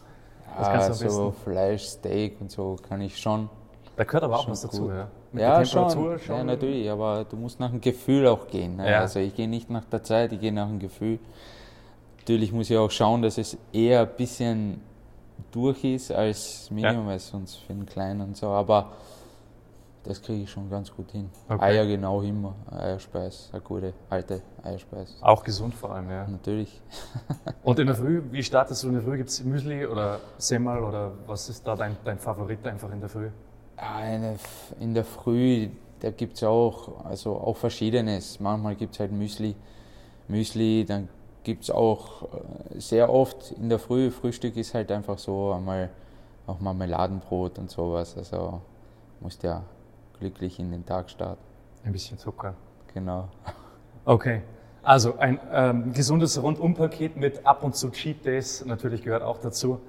was 0.57 0.67
kannst 0.67 0.89
du 0.89 0.93
am 0.93 0.99
besten? 0.99 1.09
So 1.09 1.31
Fleisch, 1.31 1.83
Steak 1.83 2.39
und 2.41 2.51
so 2.51 2.77
kann 2.87 3.01
ich 3.01 3.17
schon. 3.17 3.49
Da 3.95 4.03
gehört 4.03 4.23
aber 4.23 4.39
auch 4.39 4.49
was 4.49 4.61
dazu, 4.61 4.89
ja? 4.89 5.07
Mit 5.31 5.41
ja, 5.41 5.65
schon. 5.65 6.19
schon. 6.19 6.35
Ja, 6.35 6.43
natürlich, 6.43 6.89
aber 6.89 7.25
du 7.29 7.35
musst 7.35 7.59
nach 7.59 7.69
dem 7.69 7.81
Gefühl 7.81 8.27
auch 8.27 8.47
gehen. 8.47 8.77
Ne? 8.77 8.89
Ja. 8.89 8.99
Also 9.01 9.19
ich 9.19 9.35
gehe 9.35 9.47
nicht 9.47 9.69
nach 9.69 9.85
der 9.85 10.03
Zeit, 10.03 10.31
ich 10.31 10.39
gehe 10.39 10.51
nach 10.51 10.67
dem 10.67 10.79
Gefühl. 10.79 11.19
Natürlich 12.23 12.53
muss 12.53 12.69
ich 12.69 12.77
auch 12.77 12.89
schauen, 12.89 13.21
dass 13.21 13.37
es 13.37 13.57
eher 13.73 13.99
ein 13.99 14.15
bisschen 14.15 14.79
durch 15.51 15.83
ist 15.83 16.09
als 16.09 16.71
Minimum, 16.71 17.09
ja. 17.09 17.19
sonst 17.19 17.55
für 17.55 17.73
den 17.73 17.85
Kleinen 17.85 18.21
und 18.21 18.37
so. 18.37 18.47
Aber 18.47 18.93
das 20.05 20.21
kriege 20.21 20.43
ich 20.43 20.49
schon 20.49 20.69
ganz 20.69 20.89
gut 20.89 21.11
hin. 21.11 21.29
Okay. 21.49 21.61
Eier 21.61 21.85
genau 21.85 22.21
immer, 22.21 22.55
Eierspeis, 22.71 23.49
eine 23.51 23.61
gute 23.61 23.93
alte 24.09 24.41
Eierspeis. 24.63 25.17
Auch 25.19 25.43
gesund 25.43 25.73
vor 25.73 25.91
allem, 25.91 26.09
ja. 26.09 26.25
Natürlich. 26.25 26.81
Und 27.63 27.79
in 27.79 27.87
der 27.87 27.95
Früh, 27.95 28.21
wie 28.31 28.41
startest 28.41 28.83
du 28.83 28.87
in 28.87 28.93
der 28.93 29.03
Früh? 29.03 29.17
Gibt 29.17 29.27
es 29.27 29.43
Müsli 29.43 29.85
oder 29.85 30.21
Semmel 30.37 30.81
oder 30.81 31.11
was 31.27 31.49
ist 31.49 31.67
da 31.67 31.75
dein, 31.75 31.97
dein 32.05 32.19
Favorit 32.19 32.65
einfach 32.65 32.89
in 32.93 33.01
der 33.01 33.09
Früh? 33.09 33.27
Ja, 33.77 34.37
in 34.79 34.93
der 34.93 35.03
Früh, 35.03 35.67
da 35.99 36.11
gibt 36.11 36.37
es 36.37 36.43
auch, 36.43 37.03
also 37.03 37.35
auch 37.35 37.57
Verschiedenes. 37.57 38.39
Manchmal 38.39 38.75
gibt 38.75 38.93
es 38.93 39.01
halt 39.01 39.11
Müsli, 39.11 39.55
Müsli, 40.29 40.85
dann 40.87 41.09
gibt 41.43 41.63
es 41.63 41.71
auch 41.71 42.23
äh, 42.23 42.79
sehr 42.79 43.11
oft 43.11 43.51
in 43.51 43.69
der 43.69 43.79
Früh, 43.79 44.11
Frühstück 44.11 44.57
ist 44.57 44.73
halt 44.73 44.91
einfach 44.91 45.17
so 45.17 45.51
einmal 45.51 45.89
auch 46.47 46.59
Marmeladenbrot 46.59 47.59
und 47.59 47.69
sowas. 47.69 48.17
Also 48.17 48.61
musst 49.19 49.43
ja 49.43 49.63
glücklich 50.19 50.59
in 50.59 50.71
den 50.71 50.85
Tag 50.85 51.09
starten. 51.09 51.41
Ein 51.83 51.91
bisschen 51.91 52.17
Zucker. 52.17 52.55
Genau. 52.93 53.27
Okay. 54.05 54.41
Also 54.83 55.17
ein 55.17 55.39
ähm, 55.51 55.93
gesundes 55.93 56.41
Rundumpaket 56.41 57.15
mit 57.15 57.45
ab 57.45 57.63
und 57.63 57.75
zu 57.75 57.89
Cheat 57.89 58.25
Days 58.25 58.65
natürlich 58.65 59.01
gehört 59.01 59.23
auch 59.23 59.37
dazu 59.37 59.79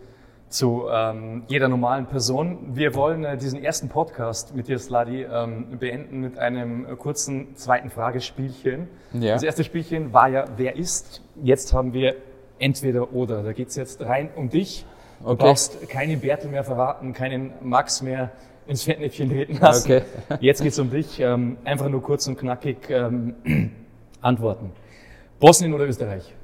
zu 0.48 0.84
ähm, 0.90 1.42
jeder 1.48 1.68
normalen 1.68 2.06
Person. 2.06 2.58
Wir 2.76 2.94
wollen 2.94 3.24
äh, 3.24 3.36
diesen 3.36 3.62
ersten 3.62 3.88
Podcast 3.88 4.54
mit 4.54 4.68
dir, 4.68 4.78
Sladi, 4.78 5.22
ähm, 5.24 5.78
beenden 5.78 6.20
mit 6.20 6.38
einem 6.38 6.98
kurzen 6.98 7.56
zweiten 7.56 7.90
Fragespielchen. 7.90 8.88
Ja. 9.12 9.34
Das 9.34 9.42
erste 9.42 9.64
Spielchen 9.64 10.12
war 10.12 10.28
ja, 10.28 10.44
wer 10.56 10.76
ist? 10.76 11.22
Jetzt 11.42 11.72
haben 11.72 11.92
wir 11.92 12.16
entweder 12.58 13.12
oder. 13.12 13.42
Da 13.42 13.52
geht 13.52 13.68
es 13.68 13.76
jetzt 13.76 14.00
rein 14.02 14.30
um 14.36 14.48
dich. 14.48 14.86
Du 15.20 15.30
Okay. 15.30 15.44
brauchst 15.44 15.88
keinen 15.88 16.20
Bertel 16.20 16.50
mehr 16.50 16.64
verraten, 16.64 17.12
keinen 17.14 17.52
Max 17.62 18.02
mehr 18.02 18.30
ins 18.66 18.82
Fettnäpfchen 18.84 19.28
treten 19.30 19.58
lassen. 19.58 19.92
Okay. 19.92 20.02
Jetzt 20.40 20.62
geht's 20.62 20.78
um 20.78 20.90
dich. 20.90 21.20
Ähm, 21.20 21.56
einfach 21.64 21.88
nur 21.88 22.02
kurz 22.02 22.26
und 22.26 22.38
knackig 22.38 22.88
ähm, 22.90 23.34
antworten. 24.20 24.72
Bosnien 25.38 25.72
oder 25.74 25.86
Österreich? 25.86 26.34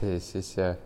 Das 0.00 0.34
ist 0.34 0.56
ja. 0.56 0.76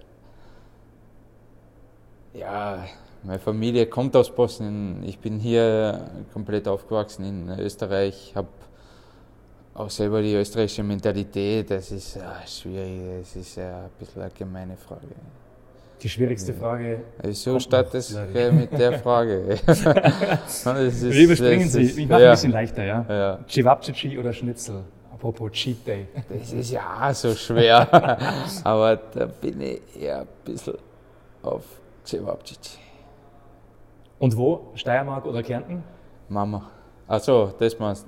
Ja, 2.39 2.85
meine 3.23 3.39
Familie 3.39 3.87
kommt 3.87 4.15
aus 4.17 4.31
Bosnien. 4.31 5.03
Ich 5.05 5.19
bin 5.19 5.39
hier 5.39 6.11
komplett 6.33 6.69
aufgewachsen 6.69 7.25
in 7.25 7.59
Österreich, 7.59 8.33
habe 8.35 8.49
auch 9.75 9.91
selber 9.91 10.23
die 10.23 10.35
österreichische 10.35 10.83
Mentalität. 10.83 11.71
Das 11.71 11.91
ist 11.91 12.17
ja 12.17 12.37
schwierig, 12.47 13.01
das 13.21 13.37
ist 13.37 13.57
ja 13.57 13.85
ein 13.85 13.91
bisschen 13.99 14.23
eine 14.23 14.31
gemeine 14.31 14.77
Frage. 14.77 15.07
Die 16.03 16.09
schwierigste 16.11 16.53
Frage. 16.53 17.01
So 17.31 17.53
Kommt 17.53 17.63
statt 17.63 17.87
noch, 17.87 17.93
das 17.93 18.11
leider. 18.13 18.33
gleich 18.33 18.53
mit 18.53 18.73
der 18.79 18.99
Frage. 18.99 19.35
Ist- 20.47 20.65
Wir 21.11 21.25
überspringen 21.25 21.69
sie. 21.71 21.83
ist- 21.85 21.97
Ich 21.99 22.07
mache 22.07 22.21
ja, 22.23 22.29
ein 22.29 22.33
bisschen 22.35 22.53
leichter, 22.53 22.85
ja. 22.85 23.07
Ja. 23.09 23.39
Cevapcici 23.49 24.19
oder 24.19 24.33
Schnitzel? 24.33 24.85
Apropos 25.13 25.51
Cheat 25.53 25.87
Day. 25.87 26.07
Das 26.29 26.53
ist 26.53 26.71
ja 26.71 27.13
so 27.15 27.35
schwer. 27.35 27.89
Aber 28.65 28.97
da 28.97 29.25
bin 29.25 29.59
ich 29.63 29.81
eher 29.99 30.21
ein 30.21 30.27
bisschen 30.45 30.75
auf 31.43 31.65
Cevapcici. 32.07 32.79
Und 34.19 34.37
wo? 34.37 34.71
Steiermark 34.75 35.27
oder 35.27 35.43
Kärnten? 35.43 35.83
Mama. 36.29 36.71
Achso, 37.09 37.53
das 37.59 37.79
machst 37.79 38.07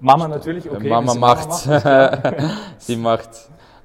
Mama 0.00 0.26
natürlich, 0.26 0.68
okay. 0.68 0.88
Mama 0.88 1.14
macht. 1.14 1.62
klar. 1.62 2.34
Sie 2.78 2.96
macht 2.96 3.30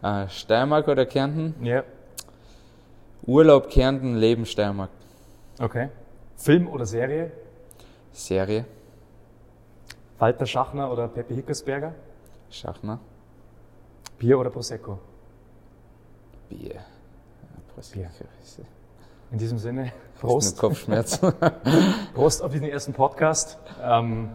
äh, 0.01 0.27
Steiermark 0.27 0.87
oder 0.87 1.05
Kärnten? 1.05 1.53
ja, 1.63 1.83
Urlaub 3.25 3.69
Kärnten, 3.69 4.15
Leben 4.15 4.45
Steiermark. 4.45 4.89
okay. 5.59 5.89
Film 6.35 6.67
oder 6.67 6.85
Serie? 6.85 7.31
Serie, 8.11 8.65
Walter 10.17 10.45
Schachner 10.45 10.91
oder 10.91 11.07
Pepe 11.07 11.35
Hickersberger? 11.35 11.93
Schachner, 12.49 12.99
Bier 14.17 14.39
oder 14.39 14.49
Prosecco? 14.49 14.99
Bier. 16.49 16.81
Prosecco. 17.75 18.07
Ist 18.41 18.61
In 19.31 19.37
diesem 19.37 19.57
Sinne, 19.57 19.91
Prost. 20.19 20.57
Kopfschmerzen. 20.57 21.33
Prost 22.13 22.41
auf 22.41 22.51
diesen 22.51 22.67
ersten 22.67 22.93
Podcast. 22.93 23.57
Ähm, 23.83 24.29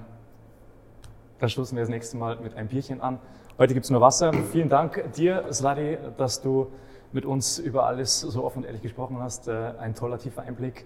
dann 1.39 1.49
stoßen 1.49 1.77
wir 1.77 1.83
das 1.83 1.89
nächste 1.91 2.17
Mal 2.17 2.37
mit 2.37 2.55
einem 2.57 2.69
Bierchen 2.69 3.01
an. 3.01 3.19
Heute 3.59 3.75
gibt's 3.75 3.91
nur 3.91 4.01
Wasser. 4.01 4.33
Vielen 4.53 4.69
Dank 4.69 5.13
dir, 5.15 5.45
Sladi, 5.53 5.99
dass 6.17 6.41
du 6.41 6.71
mit 7.13 7.25
uns 7.25 7.59
über 7.59 7.87
alles 7.87 8.21
so 8.21 8.45
offen 8.45 8.59
und 8.59 8.65
ehrlich 8.65 8.83
gesprochen 8.83 9.19
hast. 9.21 9.49
Äh, 9.49 9.73
ein 9.79 9.95
toller, 9.95 10.19
tiefer 10.19 10.43
Einblick. 10.43 10.85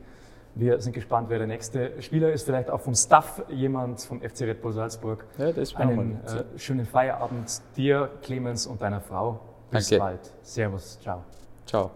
Wir 0.54 0.80
sind 0.80 0.94
gespannt, 0.94 1.28
wer 1.28 1.38
der 1.38 1.46
nächste 1.46 2.00
Spieler 2.00 2.32
ist. 2.32 2.44
Vielleicht 2.46 2.70
auch 2.70 2.80
vom 2.80 2.94
Staff 2.94 3.42
jemand 3.48 4.00
vom 4.00 4.22
FC 4.22 4.42
Red 4.42 4.62
Bull 4.62 4.72
Salzburg. 4.72 5.26
ja, 5.36 5.52
das 5.52 5.74
war 5.74 5.82
Einen 5.82 6.20
äh, 6.24 6.58
schönen 6.58 6.86
Feierabend 6.86 7.60
dir, 7.76 8.08
Clemens 8.22 8.66
und 8.66 8.80
deiner 8.80 9.00
Frau. 9.00 9.40
Bis 9.70 9.88
Danke. 9.90 10.02
bald. 10.02 10.32
Servus. 10.42 10.98
Ciao. 11.00 11.22
Ciao. 11.66 11.90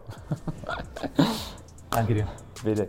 Danke 1.90 2.14
dir. 2.14 2.26
Bitte. 2.62 2.88